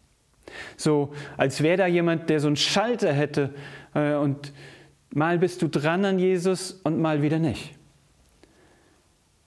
So, 0.76 1.12
als 1.36 1.62
wäre 1.62 1.76
da 1.76 1.86
jemand, 1.86 2.30
der 2.30 2.40
so 2.40 2.46
einen 2.46 2.56
Schalter 2.56 3.12
hätte 3.12 3.54
äh, 3.94 4.14
und 4.14 4.52
mal 5.10 5.38
bist 5.38 5.62
du 5.62 5.68
dran 5.68 6.04
an 6.04 6.18
Jesus 6.18 6.72
und 6.72 7.00
mal 7.00 7.22
wieder 7.22 7.38
nicht. 7.38 7.74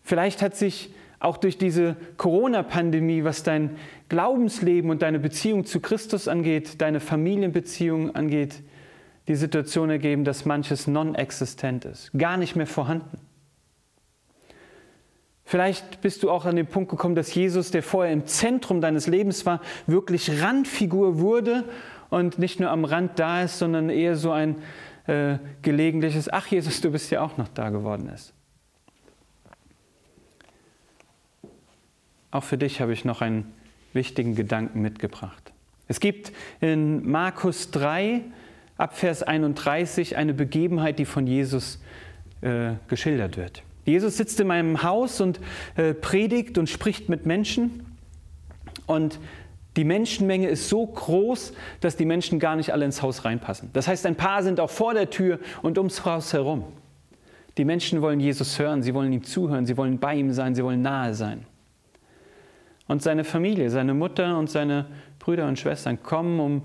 Vielleicht 0.03 0.41
hat 0.41 0.55
sich 0.55 0.93
auch 1.19 1.37
durch 1.37 1.57
diese 1.57 1.95
Corona-Pandemie, 2.17 3.23
was 3.23 3.43
dein 3.43 3.77
Glaubensleben 4.07 4.89
und 4.89 5.01
deine 5.01 5.19
Beziehung 5.19 5.65
zu 5.65 5.79
Christus 5.81 6.27
angeht, 6.27 6.81
deine 6.81 6.99
Familienbeziehung 6.99 8.15
angeht, 8.15 8.63
die 9.29 9.35
Situation 9.35 9.91
ergeben, 9.91 10.25
dass 10.25 10.45
manches 10.45 10.87
non-existent 10.87 11.85
ist, 11.85 12.11
gar 12.17 12.35
nicht 12.35 12.55
mehr 12.55 12.65
vorhanden. 12.65 13.19
Vielleicht 15.45 16.01
bist 16.01 16.23
du 16.23 16.31
auch 16.31 16.45
an 16.45 16.55
den 16.55 16.65
Punkt 16.65 16.89
gekommen, 16.89 17.13
dass 17.13 17.33
Jesus, 17.33 17.69
der 17.69 17.83
vorher 17.83 18.11
im 18.11 18.25
Zentrum 18.25 18.81
deines 18.81 19.05
Lebens 19.05 19.45
war, 19.45 19.61
wirklich 19.85 20.41
Randfigur 20.41 21.19
wurde 21.19 21.63
und 22.09 22.39
nicht 22.39 22.59
nur 22.59 22.71
am 22.71 22.85
Rand 22.85 23.19
da 23.19 23.43
ist, 23.43 23.59
sondern 23.59 23.89
eher 23.89 24.15
so 24.15 24.31
ein 24.31 24.55
äh, 25.05 25.37
gelegentliches, 25.61 26.27
ach 26.27 26.47
Jesus, 26.47 26.81
du 26.81 26.91
bist 26.91 27.11
ja 27.11 27.21
auch 27.21 27.37
noch 27.37 27.49
da 27.49 27.69
geworden 27.69 28.09
ist. 28.09 28.33
Auch 32.31 32.43
für 32.43 32.57
dich 32.57 32.81
habe 32.81 32.93
ich 32.93 33.05
noch 33.05 33.21
einen 33.21 33.53
wichtigen 33.93 34.33
Gedanken 34.33 34.81
mitgebracht. 34.81 35.53
Es 35.87 35.99
gibt 35.99 36.31
in 36.61 37.07
Markus 37.09 37.69
3 37.69 38.23
ab 38.79 38.97
Vers 38.97 39.23
31 39.23 40.15
eine 40.15 40.33
Begebenheit, 40.33 40.99
die 40.99 41.05
von 41.05 41.27
Jesus 41.27 41.79
äh, 42.41 42.71
geschildert 42.87 43.35
wird. 43.37 43.61
Jesus 43.85 44.17
sitzt 44.17 44.39
in 44.39 44.47
meinem 44.47 44.83
Haus 44.83 45.19
und 45.19 45.39
äh, 45.75 45.93
predigt 45.93 46.57
und 46.57 46.69
spricht 46.69 47.09
mit 47.09 47.25
Menschen. 47.25 47.85
Und 48.87 49.19
die 49.75 49.83
Menschenmenge 49.83 50.47
ist 50.47 50.69
so 50.69 50.85
groß, 50.85 51.53
dass 51.81 51.97
die 51.97 52.05
Menschen 52.05 52.39
gar 52.39 52.55
nicht 52.55 52.71
alle 52.71 52.85
ins 52.85 53.01
Haus 53.01 53.25
reinpassen. 53.25 53.69
Das 53.73 53.87
heißt, 53.87 54.05
ein 54.05 54.15
paar 54.15 54.43
sind 54.43 54.61
auch 54.61 54.69
vor 54.69 54.93
der 54.93 55.09
Tür 55.09 55.39
und 55.61 55.77
ums 55.77 56.05
Haus 56.05 56.31
herum. 56.31 56.63
Die 57.57 57.65
Menschen 57.65 58.01
wollen 58.01 58.21
Jesus 58.21 58.57
hören, 58.59 58.81
sie 58.81 58.93
wollen 58.93 59.11
ihm 59.11 59.23
zuhören, 59.23 59.65
sie 59.65 59.75
wollen 59.75 59.99
bei 59.99 60.15
ihm 60.15 60.31
sein, 60.31 60.55
sie 60.55 60.63
wollen 60.63 60.81
nahe 60.81 61.13
sein. 61.13 61.45
Und 62.87 63.03
seine 63.03 63.25
Familie, 63.25 63.69
seine 63.69 63.93
Mutter 63.93 64.37
und 64.37 64.49
seine 64.49 64.85
Brüder 65.19 65.47
und 65.47 65.59
Schwestern 65.59 66.01
kommen, 66.01 66.39
um, 66.39 66.61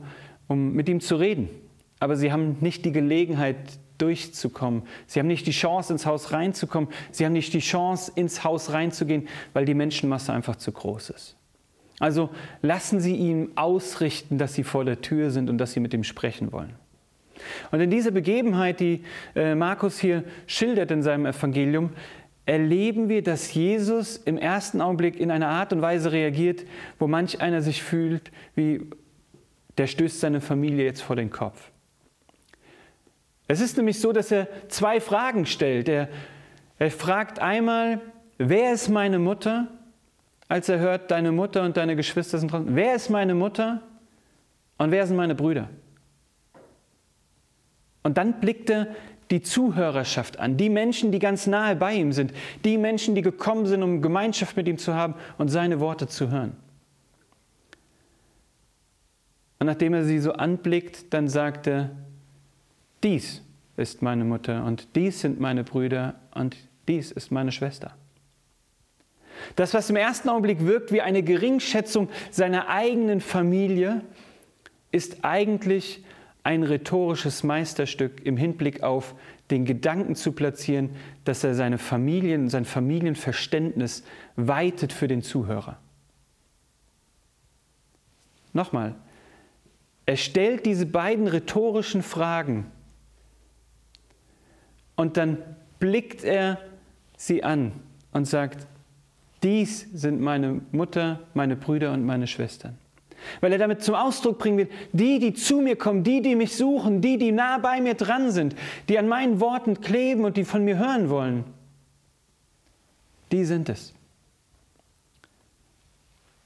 um 0.46 0.72
mit 0.72 0.88
ihm 0.88 1.00
zu 1.00 1.16
reden 1.16 1.48
aber 2.05 2.17
sie 2.17 2.31
haben 2.31 2.59
nicht 2.61 2.85
die 2.85 2.93
Gelegenheit 2.93 3.57
durchzukommen. 3.97 4.83
Sie 5.07 5.19
haben 5.19 5.27
nicht 5.27 5.47
die 5.47 5.53
Chance, 5.53 5.95
ins 5.95 6.05
Haus 6.05 6.33
reinzukommen. 6.33 6.90
Sie 7.11 7.25
haben 7.25 7.33
nicht 7.33 7.55
die 7.55 7.61
Chance, 7.61 8.12
ins 8.14 8.45
Haus 8.45 8.73
reinzugehen, 8.73 9.27
weil 9.55 9.64
die 9.64 9.73
Menschenmasse 9.73 10.31
einfach 10.33 10.57
zu 10.57 10.71
groß 10.71 11.11
ist. 11.11 11.37
Also 12.01 12.29
lassen 12.61 13.01
Sie 13.01 13.17
ihm 13.17 13.53
ausrichten, 13.55 14.37
dass 14.37 14.53
Sie 14.53 14.64
vor 14.64 14.85
der 14.85 15.01
Tür 15.01 15.31
sind 15.31 15.49
und 15.49 15.57
dass 15.57 15.73
Sie 15.73 15.81
mit 15.81 15.95
ihm 15.95 16.05
sprechen 16.05 16.53
wollen. 16.53 16.75
Und 17.71 17.81
in 17.81 17.88
dieser 17.88 18.11
Begebenheit, 18.11 18.81
die 18.81 19.03
äh, 19.35 19.55
Markus 19.55 19.99
hier 19.99 20.25
schildert 20.47 20.90
in 20.90 21.03
seinem 21.03 21.25
Evangelium, 21.25 21.90
erleben 22.45 23.09
wir, 23.09 23.23
dass 23.23 23.55
Jesus 23.55 24.19
im 24.19 24.37
ersten 24.37 24.83
Augenblick 24.83 25.19
in 25.19 25.31
einer 25.31 25.49
Art 25.49 25.73
und 25.73 25.81
Weise 25.81 26.12
reagiert, 26.12 26.64
wo 26.99 27.07
manch 27.07 27.40
einer 27.40 27.62
sich 27.62 27.83
fühlt, 27.83 28.31
wie 28.55 28.83
der 29.79 29.87
stößt 29.87 30.21
seine 30.21 30.40
Familie 30.40 30.85
jetzt 30.85 31.01
vor 31.01 31.17
den 31.17 31.31
Kopf. 31.31 31.71
Es 33.46 33.61
ist 33.61 33.76
nämlich 33.76 34.00
so, 34.00 34.12
dass 34.12 34.30
er 34.30 34.48
zwei 34.68 35.00
Fragen 35.00 35.46
stellt. 35.46 35.88
Er, 35.88 36.09
er 36.78 36.90
fragt 36.90 37.38
einmal, 37.38 38.00
wer 38.38 38.72
ist 38.72 38.88
meine 38.88 39.18
Mutter? 39.18 39.68
Als 40.48 40.68
er 40.68 40.78
hört, 40.78 41.11
deine 41.11 41.33
Mutter 41.33 41.62
und 41.62 41.76
deine 41.76 41.96
Geschwister 41.96 42.38
sind 42.38 42.52
draußen. 42.52 42.74
Wer 42.74 42.94
ist 42.94 43.11
meine 43.11 43.35
Mutter? 43.35 43.83
Und 44.78 44.90
wer 44.90 45.07
sind 45.07 45.16
meine 45.16 45.35
Brüder? 45.35 45.68
Und 48.02 48.18
dann 48.18 48.40
blickt 48.40 48.70
er 48.70 48.88
die 49.30 49.42
Zuhörerschaft 49.42 50.38
an, 50.38 50.57
die 50.57 50.68
Menschen, 50.68 51.11
die 51.11 51.18
ganz 51.18 51.46
nahe 51.46 51.76
bei 51.76 51.94
ihm 51.94 52.12
sind, 52.12 52.33
die 52.64 52.76
Menschen, 52.76 53.14
die 53.14 53.22
gekommen 53.22 53.66
sind, 53.66 53.83
um 53.83 54.02
Gemeinschaft 54.02 54.57
mit 54.57 54.68
ihm 54.68 54.76
zu 54.76 54.94
haben 54.94 55.14
und 55.38 55.48
seine 55.48 55.80
Worte 55.80 56.07
zu 56.07 56.30
hören. 56.30 56.57
Und 59.59 59.66
nachdem 59.66 59.94
er 59.94 60.04
sie 60.04 60.18
so 60.18 60.33
anblickt, 60.33 61.14
dann 61.14 61.28
sagt 61.28 61.66
er, 61.66 61.90
dies 63.05 63.43
ist 63.77 64.03
meine 64.03 64.25
Mutter 64.25 64.64
und 64.64 64.97
dies 64.97 65.21
sind 65.21 65.38
meine 65.38 65.62
Brüder 65.62 66.14
und 66.35 66.57
dies 66.88 67.12
ist 67.12 67.31
meine 67.31 67.53
Schwester. 67.53 67.95
Das, 69.57 69.75
was 69.75 69.90
im 69.90 69.97
ersten 69.97 70.29
Augenblick 70.29 70.64
wirkt 70.64 70.90
wie 70.90 71.03
eine 71.03 71.23
Geringschätzung 71.23 72.09
seiner 72.31 72.69
eigenen 72.69 73.21
Familie, 73.21 74.03
ist 74.90 75.25
eigentlich 75.25 76.05
ein 76.45 76.62
rhetorisches 76.62 77.43
Meisterstück 77.43 78.25
im 78.25 78.37
Hinblick 78.37 78.83
auf 78.83 79.14
den 79.51 79.64
Gedanken 79.64 80.14
zu 80.14 80.33
platzieren, 80.33 80.90
dass 81.25 81.45
er 81.45 81.55
seine 81.55 81.79
Familien, 81.79 82.49
sein 82.49 82.64
Familienverständnis 82.64 84.05
weitet 84.37 84.93
für 84.93 85.09
den 85.09 85.23
Zuhörer. 85.23 85.79
Nochmal, 88.53 88.95
er 90.07 90.17
stellt 90.17 90.64
diese 90.64 90.87
beiden 90.87 91.27
rhetorischen 91.27 92.03
Fragen 92.03 92.67
und 94.96 95.16
dann 95.16 95.38
blickt 95.78 96.24
er 96.24 96.59
sie 97.16 97.44
an 97.44 97.72
und 98.12 98.26
sagt, 98.26 98.66
dies 99.42 99.87
sind 99.92 100.20
meine 100.20 100.62
Mutter, 100.72 101.20
meine 101.35 101.57
Brüder 101.57 101.92
und 101.92 102.04
meine 102.04 102.26
Schwestern. 102.26 102.78
Weil 103.40 103.52
er 103.52 103.59
damit 103.59 103.83
zum 103.83 103.94
Ausdruck 103.94 104.38
bringen 104.38 104.59
will, 104.59 104.68
die, 104.92 105.18
die 105.18 105.35
zu 105.35 105.61
mir 105.61 105.76
kommen, 105.76 106.02
die, 106.02 106.22
die 106.22 106.37
mich 106.37 106.57
suchen, 106.57 107.00
die, 107.00 107.18
die 107.18 107.33
nah 107.33 107.59
bei 107.59 107.80
mir 107.80 107.94
dran 107.94 108.30
sind, 108.30 108.54
die 108.88 108.98
an 108.98 109.09
meinen 109.09 109.40
Worten 109.40 109.80
kleben 109.80 110.24
und 110.24 110.37
die 110.37 110.44
von 110.44 110.64
mir 110.64 110.78
hören 110.78 111.09
wollen, 111.11 111.44
die 113.33 113.44
sind 113.44 113.68
es. 113.68 113.94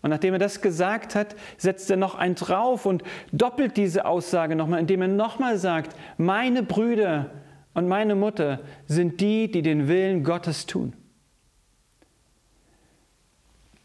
Und 0.01 0.11
nachdem 0.11 0.35
er 0.35 0.39
das 0.39 0.61
gesagt 0.61 1.15
hat, 1.15 1.35
setzt 1.57 1.91
er 1.91 1.97
noch 1.97 2.15
ein 2.15 2.37
drauf 2.37 2.87
und 2.87 3.03
doppelt 3.33 3.77
diese 3.77 4.05
Aussage 4.05 4.55
nochmal, 4.55 4.81
indem 4.81 5.03
er 5.03 5.09
nochmal 5.09 5.59
sagt, 5.59 5.97
meine 6.17 6.63
Brüder 6.63 7.31
und 7.79 7.87
meine 7.87 8.17
Mutter 8.17 8.59
sind 8.89 9.21
die, 9.21 9.49
die 9.49 9.63
den 9.63 9.87
Willen 9.87 10.25
Gottes 10.25 10.67
tun. 10.67 10.95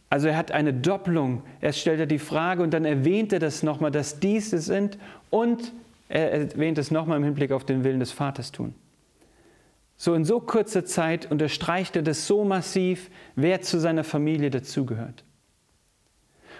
Also 0.09 0.29
er 0.29 0.35
hat 0.35 0.51
eine 0.51 0.73
Doppelung. 0.73 1.43
Erst 1.61 1.77
stellt 1.77 1.99
er 1.99 2.07
die 2.07 2.17
Frage 2.17 2.63
und 2.63 2.73
dann 2.73 2.85
erwähnt 2.85 3.31
er 3.33 3.37
das 3.37 3.61
nochmal, 3.61 3.91
dass 3.91 4.19
diese 4.19 4.57
sind 4.57 4.97
und 5.29 5.71
er 6.09 6.31
erwähnt 6.31 6.79
es 6.79 6.89
nochmal 6.89 7.17
im 7.17 7.23
Hinblick 7.23 7.51
auf 7.51 7.65
den 7.65 7.83
Willen 7.83 7.99
des 7.99 8.11
Vaters 8.11 8.51
tun. 8.51 8.73
So 9.95 10.15
in 10.15 10.25
so 10.25 10.39
kurzer 10.39 10.85
Zeit 10.85 11.29
unterstreicht 11.29 11.95
er 11.95 12.01
das 12.01 12.25
so 12.25 12.43
massiv, 12.43 13.11
wer 13.35 13.61
zu 13.61 13.79
seiner 13.79 14.03
Familie 14.03 14.49
dazugehört. 14.49 15.23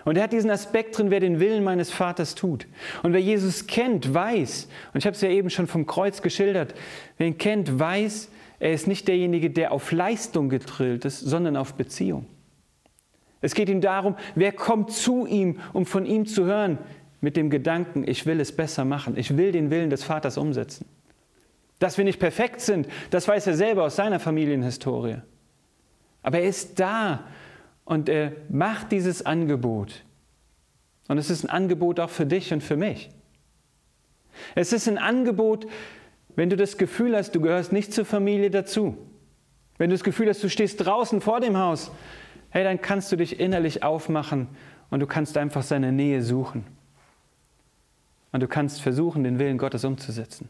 Und 0.06 0.18
er 0.18 0.24
hat 0.24 0.34
diesen 0.34 0.52
Aspekt 0.52 0.98
drin, 0.98 1.12
wer 1.12 1.20
den 1.20 1.40
Willen 1.40 1.64
meines 1.64 1.92
Vaters 1.92 2.36
tut. 2.36 2.68
Und 3.04 3.14
wer 3.14 3.22
Jesus 3.22 3.68
kennt, 3.68 4.14
weiß, 4.14 4.68
und 4.94 5.00
ich 5.00 5.06
habe 5.06 5.16
es 5.16 5.22
ja 5.22 5.30
eben 5.30 5.50
schon 5.50 5.68
vom 5.68 5.86
Kreuz 5.86 6.22
geschildert, 6.22 6.76
wer 7.18 7.28
ihn 7.28 7.38
kennt, 7.38 7.80
weiß, 7.80 8.30
er 8.60 8.74
ist 8.74 8.88
nicht 8.88 9.08
derjenige, 9.08 9.50
der 9.50 9.72
auf 9.72 9.92
Leistung 9.92 10.50
getrillt 10.50 11.06
ist, 11.06 11.20
sondern 11.20 11.58
auf 11.58 11.74
Beziehung. 11.74 12.26
Es 13.42 13.56
geht 13.56 13.68
ihm 13.68 13.82
darum, 13.82 14.16
wer 14.36 14.54
kommt 14.54 14.92
zu 14.92 15.26
ihm, 15.26 15.60
um 15.74 15.86
von 15.86 16.06
ihm 16.06 16.26
zu 16.26 16.46
hören, 16.46 16.78
mit 17.20 17.38
dem 17.38 17.50
Gedanken, 17.50 18.06
ich 18.08 18.26
will 18.26 18.40
es 18.40 18.54
besser 18.54 18.86
machen, 18.86 19.18
ich 19.18 19.38
will 19.38 19.52
den 19.52 19.70
Willen 19.70 19.90
des 19.90 20.04
Vaters 20.04 20.38
umsetzen. 20.38 20.86
Dass 21.80 21.98
wir 21.98 22.06
nicht 22.06 22.20
perfekt 22.20 22.62
sind, 22.62 22.88
das 23.10 23.28
weiß 23.28 23.48
er 23.48 23.56
selber 23.56 23.86
aus 23.86 23.96
seiner 23.96 24.20
Familienhistorie. 24.20 25.18
Aber 26.22 26.40
er 26.40 26.48
ist 26.48 26.80
da 26.80 27.26
und 27.86 28.10
er 28.10 28.34
macht 28.50 28.92
dieses 28.92 29.26
Angebot. 29.26 30.04
Und 31.08 31.18
es 31.18 31.30
ist 31.30 31.44
ein 31.44 31.50
Angebot 31.50 32.00
auch 32.00 32.10
für 32.10 32.26
dich 32.26 32.54
und 32.54 32.62
für 32.62 32.78
mich. 32.78 33.10
Es 34.56 34.74
ist 34.74 34.88
ein 34.88 34.98
Angebot, 34.98 35.68
wenn 36.36 36.50
du 36.50 36.56
das 36.56 36.78
Gefühl 36.78 37.16
hast, 37.16 37.36
du 37.36 37.42
gehörst 37.42 37.72
nicht 37.72 37.94
zur 37.94 38.06
Familie 38.06 38.50
dazu. 38.50 38.98
Wenn 39.78 39.90
du 39.90 39.96
das 39.96 40.04
Gefühl 40.04 40.30
hast, 40.30 40.44
du 40.44 40.50
stehst 40.50 40.84
draußen 40.86 41.22
vor 41.22 41.40
dem 41.40 41.58
Haus, 41.58 41.92
hey, 42.50 42.64
dann 42.64 42.82
kannst 42.82 43.12
du 43.12 43.16
dich 43.16 43.40
innerlich 43.40 43.84
aufmachen 43.84 44.48
und 44.90 45.00
du 45.00 45.08
kannst 45.08 45.38
einfach 45.38 45.64
seine 45.64 45.92
Nähe 45.92 46.22
suchen. 46.22 46.66
Und 48.32 48.42
du 48.42 48.48
kannst 48.48 48.82
versuchen, 48.82 49.24
den 49.24 49.38
Willen 49.40 49.58
Gottes 49.58 49.86
umzusetzen. 49.86 50.50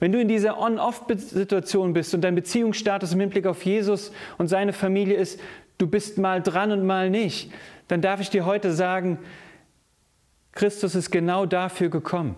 Wenn 0.00 0.12
du 0.12 0.20
in 0.20 0.28
dieser 0.28 0.58
On-Off-Situation 0.58 1.92
bist 1.92 2.14
und 2.14 2.22
dein 2.22 2.34
Beziehungsstatus 2.34 3.12
im 3.12 3.20
Hinblick 3.20 3.46
auf 3.46 3.64
Jesus 3.64 4.12
und 4.38 4.48
seine 4.48 4.72
Familie 4.72 5.16
ist, 5.16 5.40
du 5.78 5.86
bist 5.86 6.18
mal 6.18 6.42
dran 6.42 6.72
und 6.72 6.84
mal 6.84 7.10
nicht, 7.10 7.52
dann 7.88 8.00
darf 8.00 8.20
ich 8.20 8.30
dir 8.30 8.44
heute 8.44 8.72
sagen, 8.72 9.18
Christus 10.52 10.94
ist 10.94 11.10
genau 11.10 11.46
dafür 11.46 11.88
gekommen, 11.88 12.36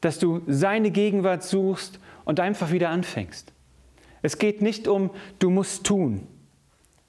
dass 0.00 0.18
du 0.18 0.42
seine 0.46 0.90
Gegenwart 0.90 1.42
suchst 1.42 1.98
und 2.24 2.40
einfach 2.40 2.72
wieder 2.72 2.90
anfängst. 2.90 3.52
Es 4.22 4.38
geht 4.38 4.62
nicht 4.62 4.88
um, 4.88 5.10
du 5.38 5.50
musst 5.50 5.84
tun, 5.84 6.26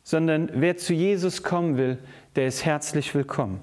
sondern 0.04 0.50
wer 0.54 0.78
zu 0.78 0.94
Jesus 0.94 1.44
kommen 1.44 1.78
will, 1.78 1.98
der 2.36 2.48
ist 2.48 2.66
herzlich 2.66 3.14
willkommen. 3.14 3.62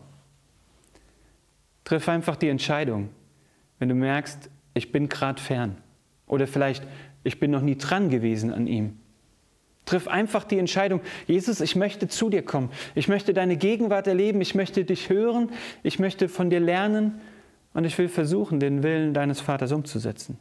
Triff 1.84 2.08
einfach 2.08 2.36
die 2.36 2.48
Entscheidung, 2.48 3.08
wenn 3.78 3.88
du 3.88 3.94
merkst, 3.94 4.50
ich 4.76 4.92
bin 4.92 5.08
gerade 5.08 5.40
fern. 5.40 5.76
Oder 6.26 6.46
vielleicht, 6.46 6.84
ich 7.24 7.40
bin 7.40 7.50
noch 7.50 7.62
nie 7.62 7.76
dran 7.76 8.10
gewesen 8.10 8.52
an 8.52 8.66
ihm. 8.66 8.98
Triff 9.86 10.06
einfach 10.06 10.44
die 10.44 10.58
Entscheidung, 10.58 11.00
Jesus, 11.26 11.60
ich 11.60 11.76
möchte 11.76 12.08
zu 12.08 12.28
dir 12.28 12.42
kommen. 12.42 12.70
Ich 12.94 13.08
möchte 13.08 13.32
deine 13.32 13.56
Gegenwart 13.56 14.06
erleben. 14.06 14.40
Ich 14.40 14.54
möchte 14.54 14.84
dich 14.84 15.08
hören. 15.08 15.50
Ich 15.82 15.98
möchte 15.98 16.28
von 16.28 16.50
dir 16.50 16.60
lernen. 16.60 17.20
Und 17.72 17.84
ich 17.84 17.96
will 17.96 18.08
versuchen, 18.08 18.60
den 18.60 18.82
Willen 18.82 19.14
deines 19.14 19.40
Vaters 19.40 19.72
umzusetzen. 19.72 20.38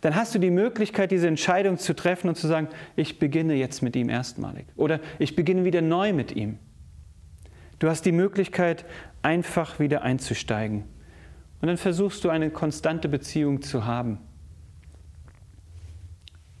Dann 0.00 0.14
hast 0.14 0.34
du 0.34 0.38
die 0.38 0.50
Möglichkeit, 0.50 1.10
diese 1.10 1.28
Entscheidung 1.28 1.78
zu 1.78 1.94
treffen 1.94 2.28
und 2.28 2.36
zu 2.36 2.46
sagen, 2.46 2.68
ich 2.96 3.18
beginne 3.18 3.54
jetzt 3.54 3.82
mit 3.82 3.94
ihm 3.94 4.08
erstmalig. 4.08 4.66
Oder 4.76 5.00
ich 5.18 5.36
beginne 5.36 5.64
wieder 5.64 5.82
neu 5.82 6.12
mit 6.12 6.34
ihm. 6.34 6.58
Du 7.78 7.88
hast 7.88 8.06
die 8.06 8.12
Möglichkeit, 8.12 8.86
einfach 9.22 9.78
wieder 9.80 10.02
einzusteigen 10.02 10.84
und 11.60 11.68
dann 11.68 11.76
versuchst 11.76 12.24
du 12.24 12.28
eine 12.28 12.50
konstante 12.50 13.08
Beziehung 13.08 13.62
zu 13.62 13.84
haben. 13.84 14.18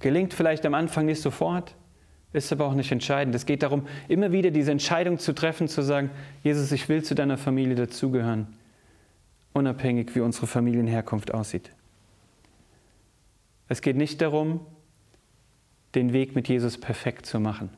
Gelingt 0.00 0.34
vielleicht 0.34 0.64
am 0.66 0.74
Anfang 0.74 1.06
nicht 1.06 1.20
sofort, 1.20 1.74
ist 2.32 2.52
aber 2.52 2.66
auch 2.66 2.74
nicht 2.74 2.92
entscheidend. 2.92 3.34
Es 3.34 3.46
geht 3.46 3.62
darum, 3.62 3.86
immer 4.08 4.30
wieder 4.32 4.50
diese 4.50 4.70
Entscheidung 4.70 5.18
zu 5.18 5.34
treffen, 5.34 5.68
zu 5.68 5.82
sagen, 5.82 6.10
Jesus, 6.42 6.70
ich 6.72 6.88
will 6.88 7.02
zu 7.02 7.14
deiner 7.14 7.38
Familie 7.38 7.74
dazugehören, 7.74 8.46
unabhängig 9.52 10.14
wie 10.14 10.20
unsere 10.20 10.46
Familienherkunft 10.46 11.32
aussieht. 11.32 11.72
Es 13.68 13.80
geht 13.80 13.96
nicht 13.96 14.20
darum, 14.20 14.60
den 15.94 16.12
Weg 16.12 16.34
mit 16.34 16.48
Jesus 16.48 16.78
perfekt 16.78 17.26
zu 17.26 17.40
machen. 17.40 17.70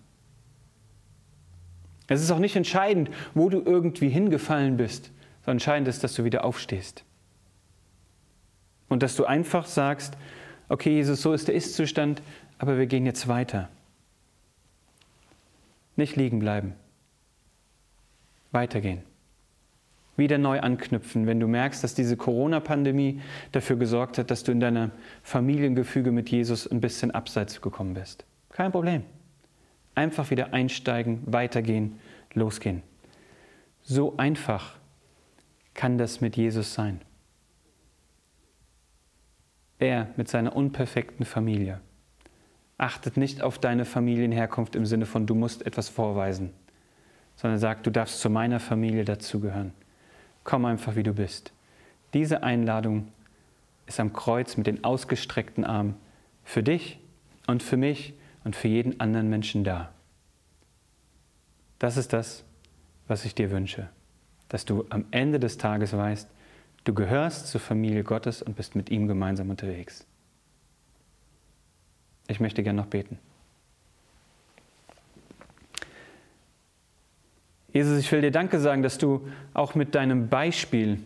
Es 2.09 2.23
ist 2.23 2.31
auch 2.31 2.39
nicht 2.39 2.57
entscheidend, 2.57 3.11
wo 3.35 3.49
du 3.49 3.63
irgendwie 3.65 4.09
hingefallen 4.09 4.77
bist, 4.77 5.13
sondern 5.41 5.57
entscheidend 5.57 5.89
ist, 5.89 6.03
dass 6.03 6.15
du 6.15 6.25
wieder 6.25 6.45
aufstehst. 6.45 7.05
Und 8.89 9.03
dass 9.03 9.17
du 9.17 9.25
einfach 9.25 9.67
sagst, 9.67 10.17
okay 10.69 10.95
Jesus, 10.95 11.23
so 11.23 11.33
ist 11.33 11.49
der 11.49 11.55
Ist-Zustand, 11.55 12.23
aber 12.59 12.79
wir 12.79 12.87
gehen 12.87 13.07
jetzt 13.07 13.29
weiter. 13.29 13.69
Nicht 15.97 16.17
liegen 16.17 16.39
bleiben. 16.39 16.75
Weitergehen. 18.53 19.03
Wieder 20.17 20.39
neu 20.39 20.61
anknüpfen, 20.61 21.27
wenn 21.27 21.39
du 21.39 21.47
merkst, 21.47 21.85
dass 21.85 21.95
diese 21.95 22.17
Corona-Pandemie 22.17 23.21
dafür 23.53 23.77
gesorgt 23.77 24.19
hat, 24.19 24.31
dass 24.31 24.43
du 24.43 24.53
in 24.53 24.61
deiner 24.61 24.91
Familiengefüge 25.23 26.11
mit 26.11 26.29
Jesus 26.31 26.67
ein 26.67 26.81
bisschen 26.81 27.13
abseits 27.13 27.61
gekommen 27.61 27.95
bist. 27.95 28.25
Kein 28.51 28.73
Problem. 28.73 29.05
Einfach 29.95 30.31
wieder 30.31 30.53
einsteigen, 30.53 31.23
weitergehen, 31.27 32.01
losgehen. 32.35 32.83
So 33.83 34.17
einfach 34.17 34.77
kann 35.75 35.99
das 35.99 36.21
mit 36.21 36.37
Jesus 36.37 36.75
sein. 36.75 37.01
Er 39.79 40.09
mit 40.17 40.29
seiner 40.29 40.57
unperfekten 40.57 41.25
Familie 41.25 41.81
achtet 42.79 43.17
nicht 43.17 43.43
auf 43.43 43.59
deine 43.59 43.85
Familienherkunft 43.85 44.77
im 44.77 44.87
Sinne 44.87 45.05
von, 45.05 45.27
du 45.27 45.35
musst 45.35 45.67
etwas 45.67 45.89
vorweisen, 45.89 46.51
sondern 47.37 47.59
sagt, 47.59 47.87
du 47.87 47.91
darfst 47.91 48.21
zu 48.21 48.31
meiner 48.31 48.61
Familie 48.61 49.05
dazugehören. 49.05 49.73
Komm 50.45 50.65
einfach, 50.65 50.95
wie 50.95 51.03
du 51.03 51.13
bist. 51.13 51.53
Diese 52.15 52.43
Einladung 52.43 53.09
ist 53.87 54.01
am 54.01 54.13
Kreuz 54.13 54.57
mit 54.57 54.67
den 54.67 54.85
ausgestreckten 54.85 55.65
Armen 55.65 55.97
für 56.45 56.63
dich 56.63 57.01
und 57.47 57.63
für 57.63 57.77
mich 57.77 58.15
und 58.45 58.57
für 58.57 58.69
jeden 58.69 59.01
anderen 59.01 59.29
Menschen 59.29 59.65
da. 59.65 59.93
Das 61.79 61.97
ist 61.97 62.13
das, 62.13 62.45
was 63.09 63.25
ich 63.25 63.35
dir 63.35 63.51
wünsche, 63.51 63.89
dass 64.49 64.65
du 64.65 64.87
am 64.91 65.05
Ende 65.11 65.41
des 65.41 65.59
Tages 65.59 65.97
weißt, 65.97 66.29
Du 66.89 66.95
gehörst 66.95 67.49
zur 67.49 67.61
Familie 67.61 68.03
Gottes 68.03 68.41
und 68.41 68.57
bist 68.57 68.75
mit 68.75 68.89
ihm 68.89 69.09
gemeinsam 69.09 69.51
unterwegs. 69.51 70.07
Ich 72.29 72.41
möchte 72.41 72.63
gern 72.63 72.77
noch 72.77 72.87
beten. 72.87 73.19
Jesus, 77.75 77.99
ich 77.99 78.11
will 78.11 78.23
dir 78.23 78.31
Danke 78.31 78.59
sagen, 78.59 78.83
dass 78.83 78.97
du 78.97 79.29
auch 79.53 79.75
mit 79.75 79.95
deinem 79.95 80.31
Beispiel, 80.31 81.01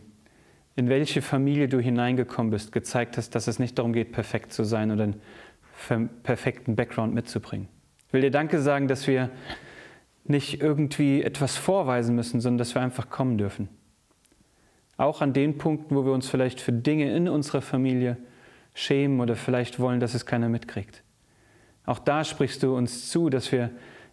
in 0.76 0.88
welche 0.88 1.20
Familie 1.20 1.66
du 1.66 1.80
hineingekommen 1.80 2.52
bist, 2.52 2.70
gezeigt 2.70 3.16
hast, 3.16 3.30
dass 3.30 3.48
es 3.48 3.58
nicht 3.58 3.76
darum 3.76 3.92
geht, 3.92 4.12
perfekt 4.12 4.52
zu 4.52 4.62
sein 4.62 4.92
oder 4.92 5.02
einen 5.02 6.10
perfekten 6.22 6.76
Background 6.76 7.12
mitzubringen. 7.12 7.66
Ich 8.06 8.12
will 8.12 8.20
dir 8.20 8.30
Danke 8.30 8.60
sagen, 8.60 8.86
dass 8.86 9.08
wir 9.08 9.30
nicht 10.22 10.60
irgendwie 10.60 11.24
etwas 11.24 11.56
vorweisen 11.56 12.14
müssen, 12.14 12.40
sondern 12.40 12.58
dass 12.58 12.76
wir 12.76 12.82
einfach 12.82 13.10
kommen 13.10 13.36
dürfen. 13.36 13.68
Auch 15.02 15.20
an 15.20 15.32
den 15.32 15.58
Punkten, 15.58 15.96
wo 15.96 16.04
wir 16.04 16.12
uns 16.12 16.28
vielleicht 16.28 16.60
für 16.60 16.72
Dinge 16.72 17.12
in 17.12 17.28
unserer 17.28 17.60
Familie 17.60 18.18
schämen 18.72 19.18
oder 19.18 19.34
vielleicht 19.34 19.80
wollen, 19.80 19.98
dass 19.98 20.14
es 20.14 20.26
keiner 20.26 20.48
mitkriegt. 20.48 21.02
Auch 21.86 21.98
da 21.98 22.22
sprichst 22.22 22.62
du 22.62 22.76
uns 22.76 23.10
zu, 23.10 23.28
dass 23.28 23.50
wir 23.50 23.70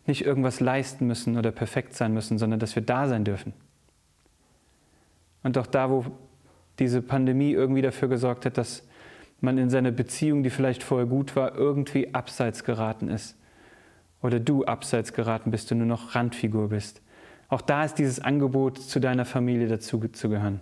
nicht 0.08 0.26
irgendwas 0.26 0.62
leisten 0.62 1.06
müssen 1.06 1.38
oder 1.38 1.52
perfekt 1.52 1.94
sein 1.94 2.12
müssen, 2.12 2.40
sondern 2.40 2.60
dass 2.60 2.74
wir 2.74 2.82
da 2.82 3.08
sein 3.08 3.24
dürfen. 3.24 3.54
Und 5.44 5.60
auch 5.60 5.68
da, 5.68 5.92
wo 5.92 6.06
diese 6.80 7.04
Pandemie 7.04 7.52
irgendwie 7.52 7.84
dafür 7.84 8.08
gesorgt 8.08 8.48
hat, 8.48 8.58
dass 8.58 8.82
man 9.42 9.60
in 9.60 9.70
seiner 9.70 9.92
Beziehung, 9.92 10.42
die 10.42 10.50
vielleicht 10.50 10.82
vorher 10.82 11.06
gut 11.06 11.36
war, 11.36 11.54
irgendwie 11.54 12.16
abseits 12.16 12.64
geraten 12.64 13.10
ist. 13.10 13.38
Oder 14.24 14.40
du 14.40 14.66
abseits 14.66 15.14
geraten 15.14 15.52
bist 15.52 15.72
und 15.72 15.78
nur 15.78 15.86
noch 15.86 16.16
Randfigur 16.16 16.70
bist. 16.70 17.04
Auch 17.48 17.62
da 17.62 17.84
ist 17.84 18.00
dieses 18.00 18.20
Angebot, 18.20 18.80
zu 18.80 19.00
deiner 19.00 19.26
Familie 19.26 19.68
dazu 19.68 20.00
zu 20.00 20.30
gehören. 20.30 20.62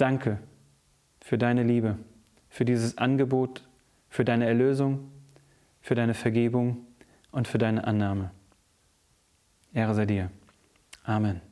Danke 0.00 0.38
für 1.20 1.36
deine 1.36 1.62
Liebe, 1.62 1.98
für 2.48 2.64
dieses 2.64 2.96
Angebot, 2.96 3.68
für 4.08 4.24
deine 4.24 4.46
Erlösung, 4.46 5.10
für 5.82 5.94
deine 5.94 6.14
Vergebung 6.14 6.86
und 7.32 7.46
für 7.46 7.58
deine 7.58 7.86
Annahme. 7.86 8.30
Ehre 9.74 9.94
sei 9.94 10.06
dir. 10.06 10.30
Amen. 11.04 11.49